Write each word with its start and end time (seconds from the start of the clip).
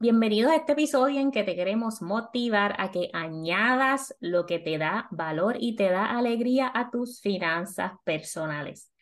Bienvenidos 0.00 0.52
a 0.52 0.56
este 0.56 0.72
episodio 0.74 1.18
en 1.18 1.32
que 1.32 1.42
te 1.42 1.56
queremos 1.56 2.02
motivar 2.02 2.76
a 2.78 2.92
que 2.92 3.10
añadas 3.12 4.14
lo 4.20 4.46
que 4.46 4.60
te 4.60 4.78
da 4.78 5.08
valor 5.10 5.56
y 5.58 5.74
te 5.74 5.90
da 5.90 6.16
alegría 6.16 6.70
a 6.72 6.88
tus 6.92 7.20
finanzas 7.20 7.94
personales. 8.04 8.92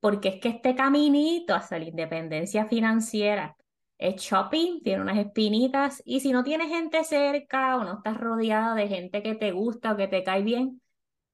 Porque 0.00 0.28
es 0.28 0.40
que 0.40 0.48
este 0.48 0.74
caminito 0.74 1.54
hasta 1.54 1.78
la 1.78 1.84
independencia 1.84 2.64
financiera 2.64 3.54
es 3.98 4.16
shopping, 4.16 4.80
tiene 4.82 5.02
unas 5.02 5.18
espinitas 5.18 6.02
y 6.06 6.20
si 6.20 6.32
no 6.32 6.42
tienes 6.42 6.68
gente 6.68 7.04
cerca 7.04 7.76
o 7.76 7.84
no 7.84 7.98
estás 7.98 8.16
rodeada 8.18 8.74
de 8.74 8.88
gente 8.88 9.22
que 9.22 9.34
te 9.34 9.52
gusta 9.52 9.92
o 9.92 9.96
que 9.98 10.08
te 10.08 10.24
cae 10.24 10.42
bien, 10.42 10.80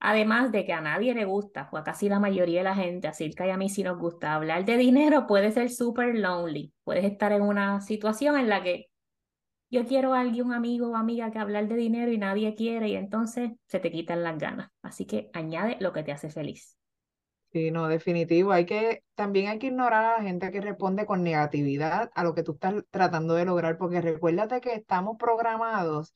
además 0.00 0.50
de 0.50 0.64
que 0.64 0.72
a 0.72 0.80
nadie 0.80 1.14
le 1.14 1.26
gusta, 1.26 1.68
o 1.70 1.76
a 1.76 1.84
casi 1.84 2.08
la 2.08 2.18
mayoría 2.18 2.58
de 2.58 2.64
la 2.64 2.74
gente, 2.74 3.06
así 3.06 3.30
que 3.30 3.52
a 3.52 3.56
mí 3.56 3.68
sí 3.68 3.84
nos 3.84 3.98
gusta 3.98 4.34
hablar 4.34 4.64
de 4.64 4.76
dinero, 4.76 5.28
puede 5.28 5.52
ser 5.52 5.70
súper 5.70 6.16
lonely. 6.16 6.72
Puedes 6.82 7.04
estar 7.04 7.30
en 7.30 7.42
una 7.42 7.80
situación 7.80 8.36
en 8.36 8.48
la 8.48 8.64
que 8.64 8.91
yo 9.72 9.86
quiero 9.86 10.12
a 10.14 10.20
alguien, 10.20 10.46
un 10.46 10.52
amigo 10.52 10.90
o 10.90 10.96
amiga 10.96 11.32
que 11.32 11.38
hablar 11.38 11.66
de 11.66 11.76
dinero 11.76 12.12
y 12.12 12.18
nadie 12.18 12.54
quiere 12.54 12.88
y 12.90 12.96
entonces 12.96 13.52
se 13.66 13.80
te 13.80 13.90
quitan 13.90 14.22
las 14.22 14.38
ganas. 14.38 14.70
Así 14.82 15.06
que 15.06 15.30
añade 15.32 15.78
lo 15.80 15.92
que 15.94 16.02
te 16.04 16.12
hace 16.12 16.30
feliz. 16.30 16.76
Sí, 17.52 17.70
no, 17.70 17.88
definitivo. 17.88 18.52
Hay 18.52 18.64
que, 18.64 19.02
también 19.14 19.48
hay 19.48 19.58
que 19.58 19.66
ignorar 19.66 20.04
a 20.04 20.16
la 20.18 20.22
gente 20.22 20.50
que 20.50 20.60
responde 20.62 21.04
con 21.04 21.22
negatividad 21.22 22.10
a 22.14 22.24
lo 22.24 22.34
que 22.34 22.42
tú 22.42 22.52
estás 22.52 22.82
tratando 22.90 23.34
de 23.34 23.44
lograr, 23.44 23.76
porque 23.76 24.00
recuérdate 24.00 24.60
que 24.60 24.74
estamos 24.74 25.16
programados 25.18 26.14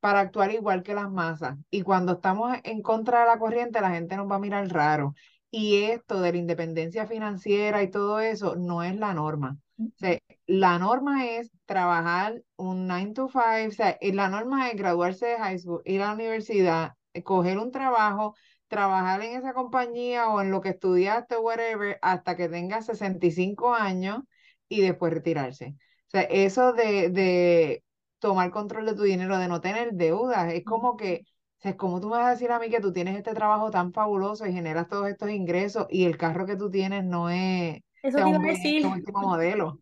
para 0.00 0.20
actuar 0.20 0.52
igual 0.52 0.82
que 0.82 0.94
las 0.94 1.10
masas. 1.10 1.56
Y 1.70 1.82
cuando 1.82 2.12
estamos 2.14 2.56
en 2.64 2.82
contra 2.82 3.20
de 3.20 3.26
la 3.26 3.38
corriente, 3.38 3.80
la 3.80 3.90
gente 3.90 4.16
nos 4.16 4.30
va 4.30 4.36
a 4.36 4.38
mirar 4.38 4.66
raro. 4.68 5.14
Y 5.50 5.84
esto 5.84 6.20
de 6.20 6.32
la 6.32 6.38
independencia 6.38 7.06
financiera 7.06 7.82
y 7.82 7.90
todo 7.90 8.20
eso 8.20 8.56
no 8.56 8.82
es 8.82 8.96
la 8.96 9.14
norma. 9.14 9.58
O 9.78 9.90
sea, 9.98 10.18
la 10.46 10.78
norma 10.78 11.26
es 11.26 11.50
trabajar 11.66 12.42
un 12.56 12.86
9 12.86 13.12
to 13.14 13.28
5, 13.28 13.40
o 13.68 13.70
sea, 13.72 13.98
la 14.00 14.28
norma 14.28 14.68
es 14.70 14.76
graduarse 14.76 15.26
de 15.26 15.38
high 15.38 15.58
school, 15.58 15.82
ir 15.84 16.00
a 16.02 16.06
la 16.08 16.14
universidad, 16.14 16.92
eh, 17.12 17.22
coger 17.24 17.58
un 17.58 17.72
trabajo, 17.72 18.34
trabajar 18.68 19.22
en 19.22 19.36
esa 19.36 19.52
compañía 19.52 20.28
o 20.28 20.40
en 20.40 20.50
lo 20.52 20.60
que 20.60 20.70
estudiaste, 20.70 21.36
whatever, 21.38 21.98
hasta 22.02 22.36
que 22.36 22.48
tengas 22.48 22.86
65 22.86 23.74
años 23.74 24.20
y 24.68 24.80
después 24.80 25.12
retirarse. 25.12 25.74
O 26.08 26.10
sea, 26.10 26.22
eso 26.22 26.72
de, 26.72 27.10
de 27.10 27.84
tomar 28.20 28.50
control 28.52 28.86
de 28.86 28.94
tu 28.94 29.02
dinero, 29.02 29.38
de 29.38 29.48
no 29.48 29.60
tener 29.60 29.92
deudas, 29.94 30.52
es 30.52 30.64
como 30.64 30.96
que, 30.96 31.22
o 31.58 31.60
sea, 31.62 31.72
es 31.72 31.76
como 31.76 32.00
tú 32.00 32.08
me 32.08 32.16
vas 32.18 32.26
a 32.26 32.30
decir 32.30 32.52
a 32.52 32.58
mí 32.60 32.70
que 32.70 32.80
tú 32.80 32.92
tienes 32.92 33.16
este 33.16 33.34
trabajo 33.34 33.70
tan 33.72 33.92
fabuloso 33.92 34.46
y 34.46 34.52
generas 34.52 34.88
todos 34.88 35.08
estos 35.08 35.30
ingresos 35.30 35.86
y 35.90 36.04
el 36.04 36.16
carro 36.16 36.46
que 36.46 36.56
tú 36.56 36.70
tienes 36.70 37.04
no 37.04 37.28
es 37.30 37.80
eso 38.04 38.18
te 38.18 38.28
iba 38.28 38.38
a 38.38 38.40
decir. 38.40 38.86
último 38.86 39.20
modelo. 39.20 39.68
O 39.68 39.80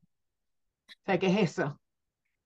sea, 1.04 1.18
¿qué 1.18 1.26
es 1.26 1.50
eso? 1.50 1.80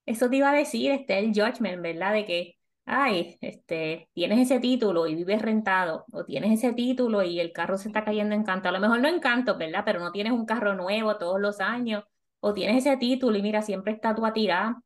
Eso 0.07 0.31
te 0.31 0.37
iba 0.37 0.51
a 0.51 0.55
decir, 0.55 0.91
este, 0.93 1.19
el 1.19 1.33
judgment, 1.35 1.83
¿verdad? 1.83 2.13
De 2.13 2.25
que, 2.25 2.57
ay, 2.85 3.37
este, 3.41 4.09
tienes 4.15 4.39
ese 4.41 4.61
título 4.61 5.07
y 5.07 5.15
vives 5.15 5.43
rentado, 5.43 6.05
o 6.13 6.25
tienes 6.25 6.53
ese 6.53 6.73
título 6.73 7.23
y 7.23 7.41
el 7.41 7.53
carro 7.53 7.77
se 7.77 7.89
está 7.89 8.05
cayendo 8.05 8.35
en 8.35 8.45
canto. 8.45 8.69
A 8.69 8.73
lo 8.73 8.81
mejor 8.81 9.01
no 9.01 9.09
en 9.09 9.21
canto, 9.21 9.59
¿verdad? 9.59 9.83
Pero 9.85 10.01
no 10.01 10.13
tienes 10.13 10.33
un 10.33 10.47
carro 10.47 10.75
nuevo 10.75 11.17
todos 11.19 11.41
los 11.41 11.61
años, 11.61 12.05
o 12.41 12.55
tienes 12.55 12.87
ese 12.87 12.97
título 12.97 13.37
y 13.37 13.43
mira, 13.43 13.63
siempre 13.63 13.93
está 13.93 14.15
tu 14.15 14.25
a 14.25 14.33
tirar. 14.33 14.77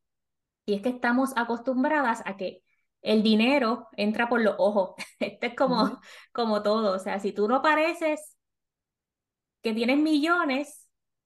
Y 0.65 0.73
es 0.75 0.81
que 0.81 0.89
estamos 0.89 1.31
acostumbradas 1.35 2.21
a 2.25 2.37
que 2.37 2.63
el 3.01 3.23
dinero 3.23 3.87
entra 3.97 4.29
por 4.29 4.41
los 4.41 4.55
ojos. 4.57 4.95
Esto 5.19 5.47
es 5.47 5.55
como, 5.55 5.99
como 6.33 6.63
todo. 6.63 6.95
O 6.95 6.99
sea, 6.99 7.19
si 7.19 7.31
tú 7.33 7.47
no 7.47 7.61
pareces 7.61 8.37
que 9.61 9.73
tienes 9.73 9.97
millones, 9.97 10.80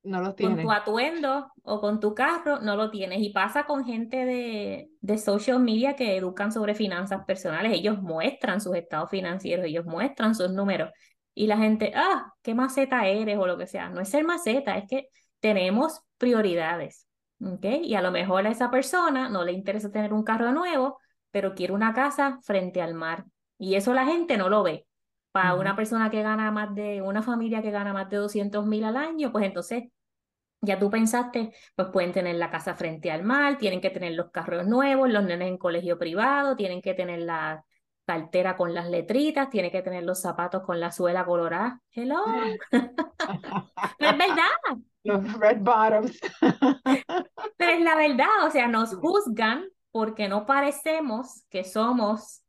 no 0.05 0.21
los 0.21 0.35
tienes. 0.35 0.57
Con 0.57 0.65
tu 0.65 0.71
atuendo 0.71 1.51
o 1.63 1.81
con 1.81 1.99
tu 1.99 2.13
carro, 2.15 2.59
no 2.61 2.75
lo 2.75 2.89
tienes. 2.89 3.21
Y 3.21 3.29
pasa 3.29 3.65
con 3.65 3.85
gente 3.85 4.25
de, 4.25 4.89
de 5.01 5.17
social 5.17 5.59
media 5.59 5.95
que 5.95 6.17
educan 6.17 6.51
sobre 6.51 6.75
finanzas 6.75 7.25
personales. 7.25 7.73
Ellos 7.73 8.01
muestran 8.01 8.61
sus 8.61 8.75
estados 8.75 9.09
financieros, 9.09 9.65
ellos 9.65 9.85
muestran 9.85 10.35
sus 10.35 10.51
números. 10.51 10.91
Y 11.33 11.47
la 11.47 11.57
gente, 11.57 11.91
ah, 11.95 12.33
qué 12.41 12.55
maceta 12.55 13.07
eres 13.07 13.37
o 13.37 13.45
lo 13.45 13.57
que 13.57 13.67
sea. 13.67 13.89
No 13.89 13.99
es 13.99 14.09
ser 14.09 14.23
maceta, 14.23 14.77
es 14.77 14.85
que 14.87 15.09
tenemos 15.39 16.01
prioridades. 16.17 17.07
¿okay? 17.43 17.81
Y 17.83 17.95
a 17.95 18.01
lo 18.01 18.11
mejor 18.11 18.47
a 18.47 18.51
esa 18.51 18.71
persona 18.71 19.29
no 19.29 19.43
le 19.43 19.51
interesa 19.51 19.91
tener 19.91 20.13
un 20.13 20.23
carro 20.23 20.51
nuevo, 20.51 20.99
pero 21.31 21.53
quiere 21.53 21.73
una 21.73 21.93
casa 21.93 22.39
frente 22.43 22.81
al 22.81 22.93
mar. 22.93 23.25
Y 23.57 23.75
eso 23.75 23.93
la 23.93 24.05
gente 24.05 24.37
no 24.37 24.49
lo 24.49 24.63
ve. 24.63 24.87
Para 25.31 25.55
una 25.55 25.75
persona 25.75 26.09
que 26.09 26.21
gana 26.23 26.49
más 26.51 26.73
de, 26.73 27.01
una 27.01 27.21
familia 27.21 27.61
que 27.61 27.71
gana 27.71 27.91
más 27.91 28.09
de 28.09 28.17
200 28.17 28.65
mil 28.65 28.85
al 28.85 28.95
año, 28.95 29.33
pues 29.33 29.45
entonces 29.45 29.83
ya 30.65 30.79
tú 30.79 30.89
pensaste, 30.89 31.53
pues 31.75 31.89
pueden 31.91 32.11
tener 32.11 32.35
la 32.35 32.49
casa 32.51 32.75
frente 32.75 33.11
al 33.11 33.23
mar, 33.23 33.57
tienen 33.57 33.81
que 33.81 33.89
tener 33.89 34.13
los 34.13 34.31
carros 34.31 34.65
nuevos, 34.67 35.09
los 35.09 35.23
nenes 35.23 35.47
en 35.47 35.57
colegio 35.57 35.97
privado, 35.97 36.55
tienen 36.55 36.81
que 36.81 36.93
tener 36.93 37.19
la 37.19 37.63
cartera 38.05 38.55
con 38.55 38.73
las 38.73 38.89
letritas, 38.89 39.49
tienen 39.49 39.71
que 39.71 39.81
tener 39.81 40.03
los 40.03 40.21
zapatos 40.21 40.63
con 40.63 40.79
la 40.79 40.91
suela 40.91 41.25
colorada. 41.25 41.81
Hello. 41.91 42.23
Pero 42.71 44.11
es 44.11 44.17
verdad. 44.17 44.81
Los 45.03 45.33
red 45.39 45.57
bottoms. 45.59 46.19
Pero 47.57 47.71
es 47.71 47.81
la 47.81 47.95
verdad, 47.95 48.45
o 48.45 48.51
sea, 48.51 48.67
nos 48.67 48.95
juzgan 48.95 49.65
porque 49.91 50.27
no 50.27 50.45
parecemos 50.45 51.45
que 51.49 51.63
somos 51.63 52.43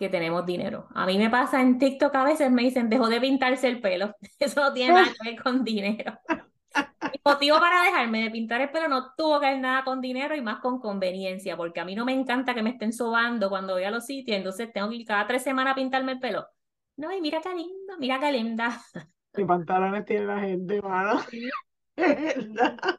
que 0.00 0.08
tenemos 0.08 0.46
dinero. 0.46 0.88
A 0.94 1.04
mí 1.04 1.18
me 1.18 1.28
pasa 1.28 1.60
en 1.60 1.78
TikTok 1.78 2.14
a 2.14 2.24
veces 2.24 2.50
me 2.50 2.62
dicen, 2.62 2.88
dejó 2.88 3.08
de 3.08 3.20
pintarse 3.20 3.68
el 3.68 3.82
pelo. 3.82 4.14
Eso 4.38 4.60
no 4.60 4.72
tiene 4.72 4.94
nada 4.94 5.06
que 5.06 5.30
ver 5.30 5.42
con 5.42 5.62
dinero. 5.62 6.18
Mi 7.12 7.20
motivo 7.24 7.58
para 7.58 7.82
dejarme 7.82 8.24
de 8.24 8.30
pintar 8.30 8.60
el 8.60 8.70
pelo 8.70 8.88
no 8.88 9.14
tuvo 9.14 9.40
que 9.40 9.46
ver 9.46 9.58
nada 9.58 9.84
con 9.84 10.00
dinero 10.00 10.34
y 10.34 10.40
más 10.40 10.60
con 10.60 10.80
conveniencia, 10.80 11.56
porque 11.56 11.80
a 11.80 11.84
mí 11.84 11.94
no 11.94 12.04
me 12.04 12.12
encanta 12.12 12.54
que 12.54 12.62
me 12.62 12.70
estén 12.70 12.92
sobando 12.92 13.48
cuando 13.48 13.74
voy 13.74 13.84
a 13.84 13.90
los 13.90 14.06
sitios, 14.06 14.36
entonces 14.36 14.72
tengo 14.72 14.88
que 14.88 14.96
ir 14.96 15.06
cada 15.06 15.26
tres 15.26 15.42
semanas 15.42 15.72
a 15.72 15.74
pintarme 15.76 16.12
el 16.12 16.20
pelo. 16.20 16.46
No, 16.96 17.12
y 17.12 17.20
mira 17.20 17.40
qué 17.40 17.54
lindo, 17.54 17.96
mira 17.98 18.18
qué 18.20 18.32
linda. 18.32 18.80
¿Qué 19.32 19.44
pantalones 19.44 20.04
tiene 20.04 20.26
la 20.26 20.40
gente, 20.40 20.82
mano? 20.82 21.20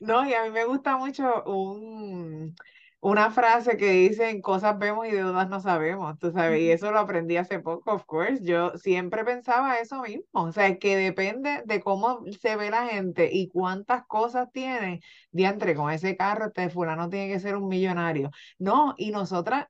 no, 0.00 0.28
y 0.28 0.34
a 0.34 0.44
mí 0.44 0.50
me 0.50 0.64
gusta 0.64 0.96
mucho 0.96 1.44
un 1.44 2.54
una 3.00 3.30
frase 3.30 3.76
que 3.76 3.90
dicen 3.90 4.40
cosas 4.42 4.78
vemos 4.78 5.06
y 5.06 5.12
deudas 5.12 5.48
no 5.48 5.60
sabemos, 5.60 6.18
tú 6.18 6.32
sabes, 6.32 6.60
y 6.60 6.70
eso 6.70 6.90
lo 6.90 6.98
aprendí 6.98 7.36
hace 7.36 7.60
poco, 7.60 7.92
of 7.92 8.04
course. 8.06 8.42
Yo 8.42 8.72
siempre 8.76 9.24
pensaba 9.24 9.76
eso 9.78 10.02
mismo, 10.02 10.24
o 10.32 10.52
sea, 10.52 10.78
que 10.78 10.96
depende 10.96 11.62
de 11.64 11.80
cómo 11.80 12.22
se 12.40 12.56
ve 12.56 12.70
la 12.70 12.86
gente 12.86 13.30
y 13.32 13.48
cuántas 13.48 14.04
cosas 14.06 14.50
tiene, 14.52 15.00
diantre, 15.30 15.74
con 15.76 15.90
ese 15.92 16.16
carro, 16.16 16.46
este 16.46 16.70
fulano 16.70 17.08
tiene 17.08 17.32
que 17.32 17.40
ser 17.40 17.56
un 17.56 17.68
millonario. 17.68 18.30
No, 18.58 18.94
y 18.98 19.10
nosotras, 19.12 19.68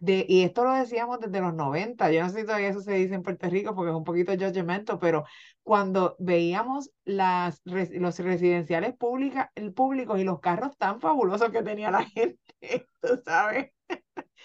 de, 0.00 0.24
y 0.28 0.42
esto 0.42 0.64
lo 0.64 0.72
decíamos 0.72 1.20
desde 1.20 1.40
los 1.40 1.54
90, 1.54 2.10
yo 2.10 2.22
no 2.22 2.30
sé 2.30 2.40
si 2.40 2.46
todavía 2.46 2.68
eso 2.68 2.80
se 2.80 2.94
dice 2.94 3.14
en 3.14 3.22
Puerto 3.22 3.48
Rico 3.48 3.74
porque 3.74 3.90
es 3.90 3.96
un 3.96 4.04
poquito 4.04 4.32
judgmental, 4.32 4.98
pero 4.98 5.24
cuando 5.62 6.16
veíamos 6.18 6.90
las, 7.04 7.60
los 7.64 8.18
residenciales 8.18 8.96
públicas, 8.96 9.50
el 9.54 9.72
público 9.72 10.16
y 10.16 10.24
los 10.24 10.40
carros 10.40 10.76
tan 10.76 11.00
fabulosos 11.00 11.50
que 11.50 11.62
tenía 11.62 11.90
la 11.90 12.04
gente, 12.04 12.38
tú 13.00 13.20
sabes, 13.24 13.72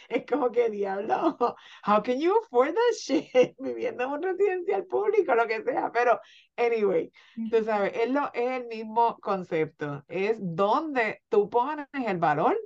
es 0.10 0.26
como 0.26 0.52
que 0.52 0.70
diablo, 0.70 1.38
how 1.86 2.02
can 2.04 2.20
you 2.20 2.34
afford 2.44 2.74
that 2.74 2.96
shit 2.98 3.30
viviendo 3.60 4.04
en 4.04 4.12
un 4.12 4.24
residencial 4.24 4.86
público, 4.86 5.36
lo 5.36 5.48
que 5.48 5.64
sea, 5.64 5.92
pero 5.92 6.20
anyway, 6.58 7.12
tú 7.50 7.64
sabes, 7.64 7.94
es, 7.96 8.10
lo, 8.10 8.32
es 8.34 8.62
el 8.62 8.68
mismo 8.68 9.18
concepto, 9.20 10.04
es 10.08 10.38
donde 10.40 11.22
tú 11.30 11.50
pones 11.50 11.88
el 11.94 12.18
valor 12.18 12.58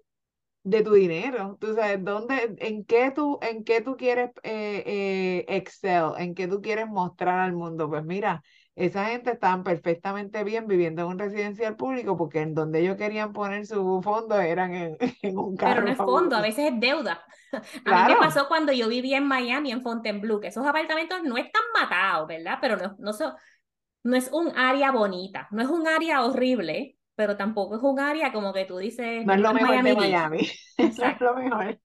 de 0.64 0.84
tu 0.84 0.94
dinero, 0.94 1.58
tú 1.60 1.74
sabes, 1.74 2.04
dónde, 2.04 2.56
en 2.60 2.84
qué 2.86 3.12
tú, 3.12 3.40
en 3.42 3.64
qué 3.64 3.82
tú 3.82 3.96
quieres 3.96 4.32
eh, 4.44 4.84
eh, 4.86 5.46
excel, 5.48 6.12
en 6.18 6.36
qué 6.36 6.48
tú 6.48 6.62
quieres 6.62 6.88
mostrar 6.88 7.40
al 7.40 7.54
mundo, 7.54 7.90
pues 7.90 8.04
mira, 8.04 8.44
esa 8.76 9.06
gente 9.06 9.32
estaban 9.32 9.64
perfectamente 9.64 10.44
bien 10.44 10.68
viviendo 10.68 11.02
en 11.02 11.10
un 11.10 11.20
residencial 11.20 11.76
público 11.76 12.16
porque 12.16 12.42
en 12.42 12.54
donde 12.54 12.80
ellos 12.80 12.98
querían 12.98 13.34
poner 13.34 13.66
su 13.66 14.02
fondo 14.02 14.40
eran 14.40 14.74
en, 14.74 14.98
un 15.38 15.56
carro. 15.58 15.76
Pero 15.76 15.86
no 15.86 15.92
es 15.92 15.98
fondo, 15.98 16.36
a 16.36 16.42
veces 16.42 16.72
es 16.72 16.80
deuda. 16.80 17.24
A 17.86 18.08
mí 18.08 18.14
me 18.14 18.20
pasó 18.20 18.48
cuando 18.48 18.72
yo 18.72 18.88
vivía 18.88 19.18
en 19.18 19.28
Miami, 19.28 19.72
en 19.72 19.82
Fontainebleau, 19.82 20.40
que 20.40 20.48
esos 20.48 20.66
apartamentos 20.68 21.24
no 21.24 21.36
están 21.36 21.64
matados, 21.74 22.28
¿verdad? 22.28 22.60
Pero 22.62 22.78
no, 22.78 22.96
no, 23.00 23.12
no 24.04 24.16
es 24.16 24.30
un 24.32 24.56
área 24.56 24.92
bonita, 24.92 25.48
no 25.50 25.64
es 25.64 25.68
un 25.68 25.88
área 25.88 26.24
horrible, 26.24 26.99
pero 27.20 27.36
tampoco 27.36 27.76
es 27.76 27.84
un 27.84 28.00
área 28.00 28.32
como 28.32 28.54
que 28.54 28.64
tú 28.64 28.78
dices. 28.78 29.26
No 29.26 29.34
es 29.34 29.42
lo 29.42 29.54
mejor 29.54 29.72
Miami 29.72 29.90
de 29.90 29.96
Miami. 29.98 30.50
no 30.78 30.86
es 30.86 31.20
lo 31.20 31.36
mejor. 31.36 31.78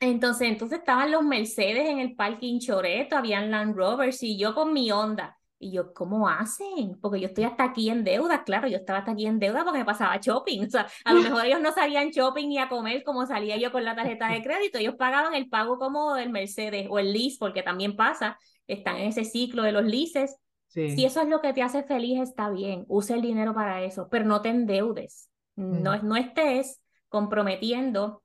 Entonces, 0.00 0.48
entonces 0.48 0.80
estaban 0.80 1.12
los 1.12 1.22
Mercedes 1.22 1.88
en 1.88 2.00
el 2.00 2.16
parking 2.16 2.58
Choreto, 2.58 3.16
habían 3.16 3.52
Land 3.52 3.76
Rovers 3.76 4.20
y 4.24 4.36
yo 4.36 4.56
con 4.56 4.72
mi 4.72 4.90
onda. 4.90 5.38
Y 5.60 5.70
yo, 5.70 5.94
¿cómo 5.94 6.28
hacen? 6.28 6.98
Porque 7.00 7.20
yo 7.20 7.28
estoy 7.28 7.44
hasta 7.44 7.62
aquí 7.62 7.88
en 7.88 8.02
deuda, 8.02 8.42
claro, 8.42 8.66
yo 8.66 8.78
estaba 8.78 8.98
hasta 8.98 9.12
aquí 9.12 9.26
en 9.26 9.38
deuda 9.38 9.62
porque 9.62 9.78
me 9.78 9.84
pasaba 9.84 10.16
shopping. 10.16 10.62
O 10.66 10.70
sea, 10.70 10.88
a 11.04 11.14
lo 11.14 11.22
mejor 11.22 11.46
ellos 11.46 11.60
no 11.60 11.70
salían 11.70 12.10
shopping 12.10 12.48
ni 12.48 12.58
a 12.58 12.68
comer 12.68 13.04
como 13.04 13.26
salía 13.26 13.56
yo 13.58 13.70
con 13.70 13.84
la 13.84 13.94
tarjeta 13.94 14.26
de 14.26 14.42
crédito. 14.42 14.78
Ellos 14.78 14.96
pagaban 14.96 15.34
el 15.34 15.48
pago 15.48 15.78
como 15.78 16.14
del 16.14 16.30
Mercedes 16.30 16.88
o 16.90 16.98
el 16.98 17.12
lease, 17.12 17.36
porque 17.38 17.62
también 17.62 17.94
pasa, 17.94 18.36
están 18.66 18.96
en 18.96 19.10
ese 19.10 19.24
ciclo 19.24 19.62
de 19.62 19.70
los 19.70 19.84
leases. 19.84 20.36
Si 20.84 21.04
eso 21.04 21.20
es 21.20 21.28
lo 21.28 21.40
que 21.40 21.52
te 21.52 21.62
hace 21.62 21.82
feliz, 21.82 22.20
está 22.20 22.50
bien, 22.50 22.84
use 22.88 23.14
el 23.14 23.22
dinero 23.22 23.54
para 23.54 23.82
eso, 23.82 24.08
pero 24.10 24.24
no 24.24 24.42
te 24.42 24.48
endeudes. 24.50 25.28
No, 25.68 25.96
no 26.02 26.16
estés 26.16 26.80
comprometiendo 27.08 28.22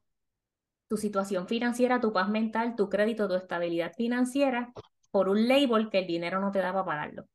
tu 0.88 0.98
situación 0.98 1.48
financiera, 1.48 2.02
tu 2.02 2.14
paz 2.14 2.30
mental, 2.30 2.76
tu 2.76 2.90
crédito, 2.90 3.28
tu 3.28 3.36
estabilidad 3.36 3.94
financiera 3.96 4.74
por 5.12 5.30
un 5.30 5.48
label 5.48 5.90
que 5.90 6.00
el 6.00 6.08
dinero 6.08 6.40
no 6.42 6.52
te 6.52 6.60
daba 6.60 6.86
para 6.86 7.02
pagarlo. 7.02 7.26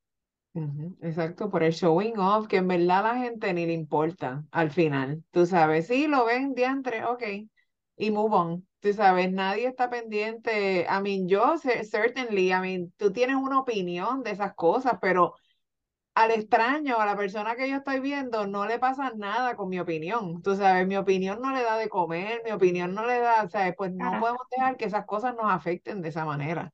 Exacto, 1.02 1.50
por 1.50 1.62
el 1.62 1.72
showing 1.72 2.18
off, 2.18 2.48
que 2.48 2.56
en 2.56 2.68
verdad 2.68 3.06
a 3.06 3.14
la 3.14 3.18
gente 3.20 3.52
ni 3.54 3.66
le 3.66 3.72
importa 3.72 4.44
al 4.50 4.70
final. 4.70 5.24
Tú 5.30 5.46
sabes, 5.46 5.86
sí, 5.86 6.08
lo 6.08 6.24
ven 6.24 6.54
diantre, 6.54 7.04
ok, 7.04 7.22
y 7.96 8.10
move 8.10 8.34
on. 8.36 8.67
Tú 8.80 8.92
sabes, 8.92 9.32
nadie 9.32 9.66
está 9.66 9.90
pendiente. 9.90 10.86
I 10.88 11.02
mean, 11.02 11.28
yo, 11.28 11.56
certainly, 11.58 12.52
I 12.52 12.60
mean, 12.60 12.92
tú 12.96 13.12
tienes 13.12 13.36
una 13.36 13.58
opinión 13.60 14.22
de 14.22 14.30
esas 14.30 14.54
cosas, 14.54 14.98
pero 15.00 15.34
al 16.14 16.32
extraño, 16.32 16.98
a 16.98 17.06
la 17.06 17.16
persona 17.16 17.54
que 17.56 17.68
yo 17.68 17.76
estoy 17.76 18.00
viendo, 18.00 18.46
no 18.46 18.66
le 18.66 18.78
pasa 18.78 19.12
nada 19.16 19.56
con 19.56 19.68
mi 19.68 19.78
opinión. 19.78 20.42
Tú 20.42 20.56
sabes, 20.56 20.86
mi 20.86 20.96
opinión 20.96 21.40
no 21.40 21.52
le 21.52 21.62
da 21.62 21.76
de 21.76 21.88
comer, 21.88 22.42
mi 22.44 22.50
opinión 22.52 22.94
no 22.94 23.06
le 23.06 23.20
da, 23.20 23.44
o 23.44 23.48
sea, 23.48 23.72
pues 23.76 23.92
no 23.92 24.18
podemos 24.18 24.42
dejar 24.50 24.76
que 24.76 24.86
esas 24.86 25.06
cosas 25.06 25.34
nos 25.36 25.50
afecten 25.50 26.02
de 26.02 26.08
esa 26.08 26.24
manera. 26.24 26.72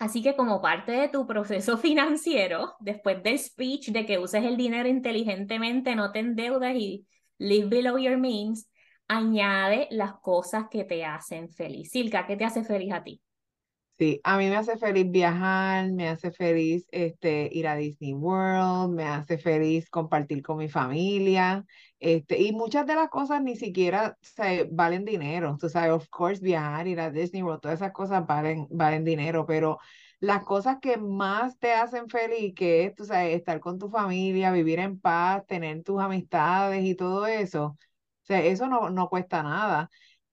Así 0.00 0.20
que 0.20 0.34
como 0.34 0.60
parte 0.60 0.90
de 0.90 1.08
tu 1.08 1.28
proceso 1.28 1.78
financiero, 1.78 2.74
después 2.80 3.22
del 3.22 3.38
speech 3.38 3.90
de 3.90 4.04
que 4.04 4.18
uses 4.18 4.42
el 4.42 4.56
dinero 4.56 4.88
inteligentemente, 4.88 5.94
no 5.94 6.10
te 6.10 6.18
endeudas 6.18 6.74
y 6.74 7.06
live 7.38 7.68
below 7.68 7.98
your 7.98 8.18
means, 8.18 8.68
añade 9.12 9.88
las 9.90 10.14
cosas 10.14 10.66
que 10.70 10.84
te 10.84 11.04
hacen 11.04 11.50
feliz. 11.50 11.90
Silka, 11.90 12.26
¿qué 12.26 12.36
te 12.36 12.44
hace 12.44 12.64
feliz 12.64 12.92
a 12.92 13.02
ti? 13.02 13.20
Sí, 13.98 14.20
a 14.24 14.38
mí 14.38 14.48
me 14.48 14.56
hace 14.56 14.78
feliz 14.78 15.08
viajar, 15.10 15.92
me 15.92 16.08
hace 16.08 16.32
feliz 16.32 16.86
este, 16.90 17.48
ir 17.52 17.68
a 17.68 17.76
Disney 17.76 18.14
World, 18.14 18.94
me 18.94 19.04
hace 19.04 19.38
feliz 19.38 19.88
compartir 19.90 20.42
con 20.42 20.56
mi 20.56 20.68
familia, 20.68 21.64
este, 22.00 22.40
y 22.42 22.52
muchas 22.52 22.86
de 22.86 22.94
las 22.94 23.10
cosas 23.10 23.42
ni 23.42 23.54
siquiera 23.54 24.16
se, 24.20 24.66
valen 24.72 25.04
dinero. 25.04 25.56
Tú 25.60 25.68
sabes, 25.68 25.92
of 25.92 26.08
course, 26.08 26.42
viajar, 26.42 26.88
ir 26.88 27.00
a 27.00 27.10
Disney 27.10 27.42
World, 27.42 27.60
todas 27.60 27.80
esas 27.80 27.92
cosas 27.92 28.26
valen, 28.26 28.66
valen 28.70 29.04
dinero, 29.04 29.46
pero 29.46 29.78
las 30.20 30.42
cosas 30.44 30.78
que 30.80 30.96
más 30.96 31.58
te 31.58 31.72
hacen 31.72 32.08
feliz, 32.08 32.54
que 32.54 32.84
es, 32.86 32.94
tú 32.94 33.04
sabes, 33.04 33.36
estar 33.36 33.60
con 33.60 33.78
tu 33.78 33.88
familia, 33.90 34.50
vivir 34.52 34.78
en 34.80 34.98
paz, 34.98 35.46
tener 35.46 35.82
tus 35.84 36.00
amistades 36.00 36.84
y 36.84 36.94
todo 36.96 37.26
eso, 37.26 37.76
o 38.22 38.26
sea, 38.26 38.42
eso 38.42 38.66
no, 38.68 38.90
no 38.90 39.08
cuesta 39.08 39.42
nada. 39.42 39.90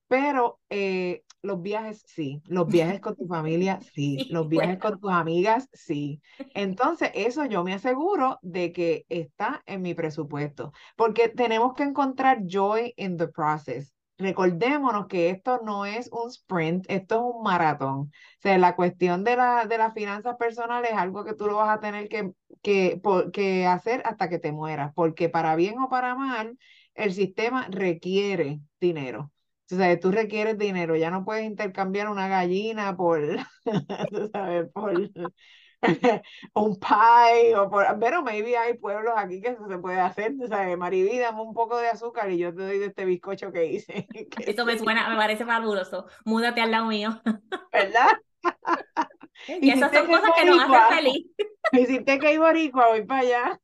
Pero 0.07 0.59
eh, 0.69 1.24
los 1.41 1.62
viajes 1.62 2.03
sí, 2.07 2.41
los 2.45 2.68
viajes 2.68 3.00
con 3.00 3.15
tu 3.15 3.27
familia 3.27 3.80
sí, 3.94 4.27
los 4.30 4.47
viajes 4.50 4.80
con 4.80 5.00
tus 5.00 5.12
amigas 5.12 5.69
sí. 5.74 6.21
Entonces, 6.53 7.12
eso 7.13 7.45
yo 7.45 7.63
me 7.63 7.74
aseguro 7.74 8.39
de 8.41 8.71
que 8.71 9.06
está 9.09 9.63
en 9.65 9.81
mi 9.81 9.94
presupuesto, 9.94 10.74
porque 10.95 11.30
tenemos 11.30 11.74
que 11.74 11.83
encontrar 11.83 12.39
joy 12.45 12.94
in 12.97 13.18
the 13.18 13.27
process. 13.27 13.94
Recordémonos 14.18 15.07
que 15.07 15.30
esto 15.30 15.62
no 15.63 15.85
es 15.85 16.09
un 16.12 16.30
sprint, 16.30 16.85
esto 16.89 17.15
es 17.15 17.35
un 17.35 17.42
maratón. 17.44 18.00
O 18.00 18.12
sea, 18.42 18.57
la 18.57 18.75
cuestión 18.75 19.24
de, 19.24 19.38
la, 19.38 19.65
de 19.65 19.77
las 19.77 19.94
finanzas 19.94 20.35
personales 20.35 20.92
es 20.92 20.97
algo 20.97 21.24
que 21.24 21.33
tú 21.35 21.47
lo 21.47 21.56
vas 21.56 21.69
a 21.69 21.80
tener 21.80 22.09
que, 22.09 22.33
que, 22.62 23.01
que 23.31 23.65
hacer 23.65 24.01
hasta 24.06 24.27
que 24.27 24.39
te 24.39 24.51
mueras, 24.51 24.92
porque 24.94 25.30
para 25.30 25.56
bien 25.56 25.80
o 25.80 25.88
para 25.88 26.15
mal, 26.15 26.57
el 27.00 27.13
sistema 27.13 27.68
requiere 27.69 28.60
dinero. 28.80 29.31
O 29.72 29.75
sea, 29.75 30.00
tú 30.00 30.12
requieres 30.12 30.57
dinero, 30.57 30.96
ya 30.96 31.12
no 31.12 31.24
puedes 31.24 31.46
intercambiar 31.46 32.10
una 32.10 32.28
gallina 32.28 32.98
por, 32.98 33.22
tú 34.12 34.30
sabes, 34.34 34.68
por 34.74 34.94
un 36.56 36.80
pie 36.80 37.56
o 37.56 37.69
por, 37.69 37.86
pero 38.00 38.24
maybe 38.24 38.57
hay 38.57 38.78
pueblos 38.78 39.13
aquí 39.16 39.42
que 39.42 39.50
eso 39.50 39.68
se 39.68 39.78
puede 39.78 40.00
hacer, 40.00 40.36
tú 40.38 40.48
sabes, 40.48 40.75
Mariví, 40.78 41.19
dame 41.19 41.42
un 41.42 41.54
poco 41.54 41.78
de 41.78 41.88
azúcar 41.88 42.31
y 42.31 42.40
yo 42.40 42.54
te 42.54 42.63
doy 42.63 42.80
de 42.80 42.88
este 42.88 43.06
bizcocho 43.06 43.52
que 43.52 43.66
hice. 43.66 44.07
Esto 44.40 44.66
me 44.66 44.78
suena, 44.78 45.07
me 45.10 45.16
parece 45.16 45.45
fabuloso, 45.45 46.07
múdate 46.25 46.62
al 46.62 46.72
lado 46.72 46.88
mío. 46.88 47.22
¿Verdad? 47.72 48.18
y 49.48 49.69
esas 49.69 49.92
son 49.92 50.07
cosas 50.07 50.31
que 50.36 50.45
nos 50.45 50.63
hacen 50.63 50.98
feliz. 50.98 51.28
Hiciste 51.74 52.19
que 52.19 52.28
hay 52.28 52.38
boricua, 52.38 52.88
voy 52.88 53.06
para 53.06 53.22
allá. 53.22 53.60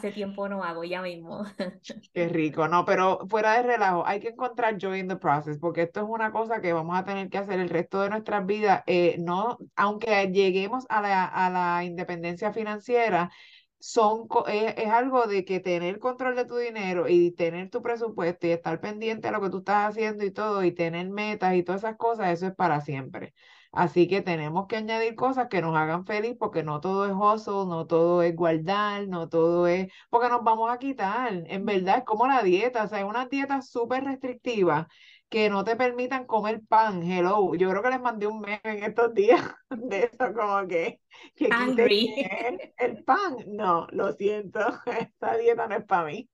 Hace 0.00 0.12
tiempo 0.12 0.48
no 0.48 0.64
hago, 0.64 0.82
ya 0.82 1.02
mismo. 1.02 1.44
Qué 2.14 2.26
rico, 2.28 2.66
no, 2.68 2.86
pero 2.86 3.20
fuera 3.28 3.52
de 3.54 3.62
relajo, 3.62 4.06
hay 4.06 4.18
que 4.18 4.28
encontrar 4.30 4.78
joy 4.78 4.98
in 4.98 5.08
the 5.08 5.16
process, 5.16 5.58
porque 5.58 5.82
esto 5.82 6.00
es 6.00 6.06
una 6.08 6.32
cosa 6.32 6.62
que 6.62 6.72
vamos 6.72 6.98
a 6.98 7.04
tener 7.04 7.28
que 7.28 7.36
hacer 7.36 7.60
el 7.60 7.68
resto 7.68 8.00
de 8.00 8.08
nuestras 8.08 8.46
vidas. 8.46 8.82
Eh, 8.86 9.16
no, 9.18 9.58
aunque 9.76 10.30
lleguemos 10.32 10.86
a 10.88 11.02
la, 11.02 11.26
a 11.26 11.50
la 11.50 11.84
independencia 11.84 12.50
financiera, 12.52 13.30
son, 13.80 14.28
es, 14.48 14.74
es, 14.76 14.88
algo 14.88 15.26
de 15.26 15.44
que 15.44 15.60
tener 15.60 15.98
control 15.98 16.36
de 16.36 16.44
tu 16.44 16.56
dinero 16.56 17.08
y 17.08 17.32
tener 17.32 17.70
tu 17.70 17.82
presupuesto 17.82 18.46
y 18.46 18.50
estar 18.50 18.80
pendiente 18.80 19.28
de 19.28 19.32
lo 19.32 19.40
que 19.40 19.50
tú 19.50 19.58
estás 19.58 19.90
haciendo 19.90 20.24
y 20.24 20.30
todo, 20.30 20.62
y 20.64 20.72
tener 20.72 21.08
metas 21.10 21.54
y 21.54 21.62
todas 21.62 21.82
esas 21.82 21.96
cosas, 21.96 22.30
eso 22.30 22.46
es 22.48 22.54
para 22.54 22.80
siempre. 22.80 23.34
Así 23.72 24.08
que 24.08 24.20
tenemos 24.20 24.66
que 24.66 24.76
añadir 24.76 25.14
cosas 25.14 25.48
que 25.48 25.62
nos 25.62 25.76
hagan 25.76 26.04
feliz 26.04 26.36
porque 26.38 26.62
no 26.64 26.80
todo 26.80 27.06
es 27.06 27.12
hustle, 27.12 27.66
no 27.68 27.86
todo 27.86 28.22
es 28.22 28.34
guardar, 28.34 29.06
no 29.06 29.28
todo 29.28 29.66
es 29.68 29.88
porque 30.10 30.28
nos 30.28 30.42
vamos 30.42 30.70
a 30.70 30.78
quitar. 30.78 31.44
En 31.46 31.64
verdad 31.64 31.98
es 31.98 32.04
como 32.04 32.26
la 32.26 32.42
dieta, 32.42 32.84
o 32.84 32.88
sea, 32.88 32.98
hay 32.98 33.04
unas 33.04 33.30
dietas 33.30 33.70
súper 33.70 34.04
restrictivas 34.04 34.86
que 35.30 35.48
no 35.50 35.64
te 35.64 35.76
permitan 35.76 36.26
comer 36.26 36.62
pan. 36.68 37.02
Hello, 37.02 37.54
yo 37.54 37.70
creo 37.70 37.82
que 37.82 37.90
les 37.90 38.00
mandé 38.00 38.26
un 38.26 38.40
meme 38.40 38.60
en 38.64 38.84
estos 38.84 39.14
días 39.14 39.40
de 39.70 40.04
eso, 40.12 40.34
como 40.34 40.66
que, 40.68 41.00
que 41.36 41.46
el, 41.46 42.74
el 42.78 43.04
pan. 43.04 43.36
No, 43.48 43.86
lo 43.92 44.12
siento, 44.12 44.60
esta 44.86 45.36
dieta 45.36 45.66
no 45.68 45.76
es 45.76 45.84
para 45.84 46.06
mí. 46.06 46.28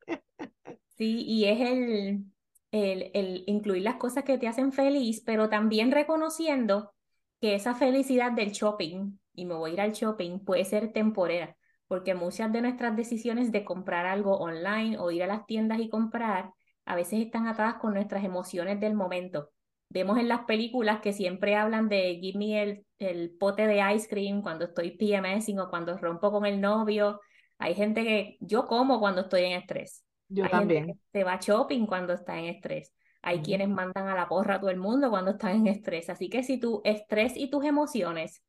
Sí, 0.97 1.25
y 1.27 1.45
es 1.47 1.61
el, 1.61 2.25
el, 2.71 3.11
el 3.15 3.45
incluir 3.47 3.83
las 3.83 3.97
cosas 3.97 4.25
que 4.25 4.39
te 4.39 4.49
hacen 4.49 4.73
feliz, 4.73 5.23
pero 5.25 5.49
también 5.51 5.93
reconociendo 5.93 6.95
que 7.41 7.55
esa 7.55 7.75
felicidad 7.75 8.33
del 8.33 8.53
shopping, 8.53 9.19
y 9.35 9.45
me 9.45 9.55
voy 9.55 9.73
a 9.73 9.75
ir 9.75 9.81
al 9.83 9.93
shopping, 9.93 10.39
puede 10.41 10.65
ser 10.65 10.93
temporera, 10.93 11.57
porque 11.87 12.15
muchas 12.15 12.51
de 12.53 12.63
nuestras 12.63 12.97
decisiones 12.97 13.53
de 13.53 13.65
comprar 13.65 14.07
algo 14.07 14.39
online 14.39 14.97
o 14.99 15.11
ir 15.11 15.23
a 15.23 15.27
las 15.27 15.47
tiendas 15.47 15.81
y 15.81 15.91
comprar, 15.91 16.53
a 16.87 16.95
veces 16.95 17.21
están 17.21 17.49
atadas 17.49 17.75
con 17.75 17.95
nuestras 17.95 18.25
emociones 18.25 18.81
del 18.81 18.95
momento. 18.95 19.51
Vemos 19.89 20.19
en 20.19 20.29
las 20.29 20.45
películas 20.45 21.01
que 21.01 21.13
siempre 21.13 21.57
hablan 21.57 21.89
de 21.89 22.19
give 22.21 22.39
me 22.39 22.63
el, 22.63 22.87
el 22.99 23.37
pote 23.37 23.67
de 23.67 23.83
ice 23.95 24.09
cream 24.09 24.41
cuando 24.41 24.65
estoy 24.65 24.97
PMSing 24.97 25.59
o 25.59 25.69
cuando 25.69 25.99
rompo 25.99 26.31
con 26.31 26.47
el 26.47 26.61
novio. 26.61 27.21
Hay 27.59 27.75
gente 27.75 28.05
que 28.05 28.37
yo 28.41 28.67
como 28.67 29.01
cuando 29.01 29.23
estoy 29.23 29.43
en 29.43 29.53
estrés. 29.53 30.05
Yo 30.29 30.45
Hay 30.45 30.51
también. 30.51 30.87
Gente 30.87 31.01
que 31.13 31.19
se 31.19 31.25
va 31.25 31.39
shopping 31.41 31.87
cuando 31.87 32.13
está 32.15 32.39
en 32.39 32.47
estrés. 32.47 32.95
Hay 33.23 33.43
quienes 33.43 33.69
mandan 33.69 34.09
a 34.09 34.15
la 34.15 34.29
porra 34.29 34.57
a 34.57 34.61
todo 34.61 34.71
el 34.71 34.77
mundo 34.77 35.11
cuando 35.11 35.33
están 35.33 35.57
en 35.57 35.67
estrés. 35.67 36.09
Así 36.09 36.29
que 36.29 36.45
si 36.45 36.59
tu 36.61 36.83
estrés 36.85 37.37
y 37.37 37.51
tus 37.51 37.65
emociones 37.65 38.43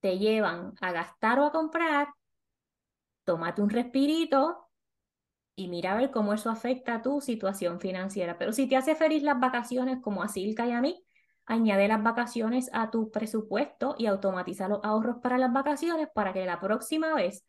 te 0.00 0.18
llevan 0.18 0.72
a 0.80 0.92
gastar 0.92 1.38
o 1.40 1.44
a 1.44 1.52
comprar, 1.52 2.08
tómate 3.24 3.60
un 3.60 3.70
respirito 3.70 4.65
y 5.56 5.68
mira 5.68 5.92
a 5.92 5.96
ver 5.96 6.10
cómo 6.10 6.34
eso 6.34 6.50
afecta 6.50 6.94
a 6.94 7.02
tu 7.02 7.20
situación 7.20 7.80
financiera. 7.80 8.38
Pero 8.38 8.52
si 8.52 8.68
te 8.68 8.76
hace 8.76 8.94
feliz 8.94 9.22
las 9.22 9.40
vacaciones, 9.40 9.98
como 10.02 10.22
a 10.22 10.28
Silka 10.28 10.66
y 10.66 10.72
a 10.72 10.80
mí, 10.80 11.02
añade 11.46 11.88
las 11.88 12.02
vacaciones 12.02 12.70
a 12.72 12.90
tu 12.90 13.10
presupuesto 13.10 13.96
y 13.98 14.06
automatiza 14.06 14.68
los 14.68 14.80
ahorros 14.84 15.16
para 15.22 15.38
las 15.38 15.52
vacaciones 15.52 16.08
para 16.14 16.32
que 16.32 16.44
la 16.44 16.60
próxima 16.60 17.14
vez, 17.14 17.44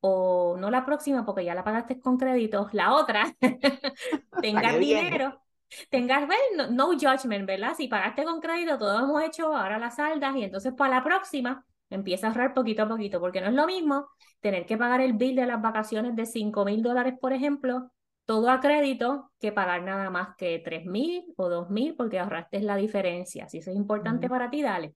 o 0.00 0.56
no 0.58 0.70
la 0.70 0.86
próxima 0.86 1.24
porque 1.26 1.44
ya 1.44 1.54
la 1.54 1.62
pagaste 1.62 2.00
con 2.00 2.16
créditos, 2.16 2.72
la 2.72 2.94
otra, 2.94 3.36
tengas 4.42 4.78
dinero 4.78 5.40
tengas, 5.88 6.28
no, 6.56 6.70
no, 6.70 6.86
judgment, 6.92 7.46
¿verdad? 7.46 7.74
Si 7.76 7.88
pagaste 7.88 8.24
con 8.24 8.40
crédito, 8.40 8.78
todo 8.78 9.04
hemos 9.04 9.22
hecho, 9.22 9.54
ahora 9.54 9.78
las 9.78 9.96
saldas 9.96 10.34
y 10.36 10.44
entonces 10.44 10.72
para 10.72 10.96
la 10.96 11.04
próxima 11.04 11.64
empieza 11.90 12.26
a 12.26 12.30
ahorrar 12.30 12.54
poquito 12.54 12.82
a 12.82 12.88
poquito, 12.88 13.20
porque 13.20 13.40
no 13.40 13.48
es 13.48 13.54
lo 13.54 13.66
mismo 13.66 14.08
tener 14.40 14.64
que 14.64 14.78
pagar 14.78 15.00
el 15.00 15.14
bill 15.14 15.36
de 15.36 15.46
las 15.46 15.60
vacaciones 15.60 16.16
de 16.16 16.24
5 16.24 16.64
mil 16.64 16.82
dólares, 16.82 17.14
por 17.20 17.32
ejemplo, 17.32 17.90
todo 18.24 18.48
a 18.48 18.60
crédito, 18.60 19.32
que 19.40 19.52
pagar 19.52 19.82
nada 19.82 20.08
más 20.08 20.36
que 20.36 20.60
3 20.64 20.86
mil 20.86 21.24
o 21.36 21.48
2 21.48 21.68
mil, 21.70 21.96
porque 21.96 22.18
ahorraste 22.18 22.60
la 22.60 22.76
diferencia. 22.76 23.48
Si 23.48 23.58
eso 23.58 23.70
es 23.70 23.76
importante 23.76 24.28
para 24.28 24.48
ti, 24.50 24.62
dale. 24.62 24.94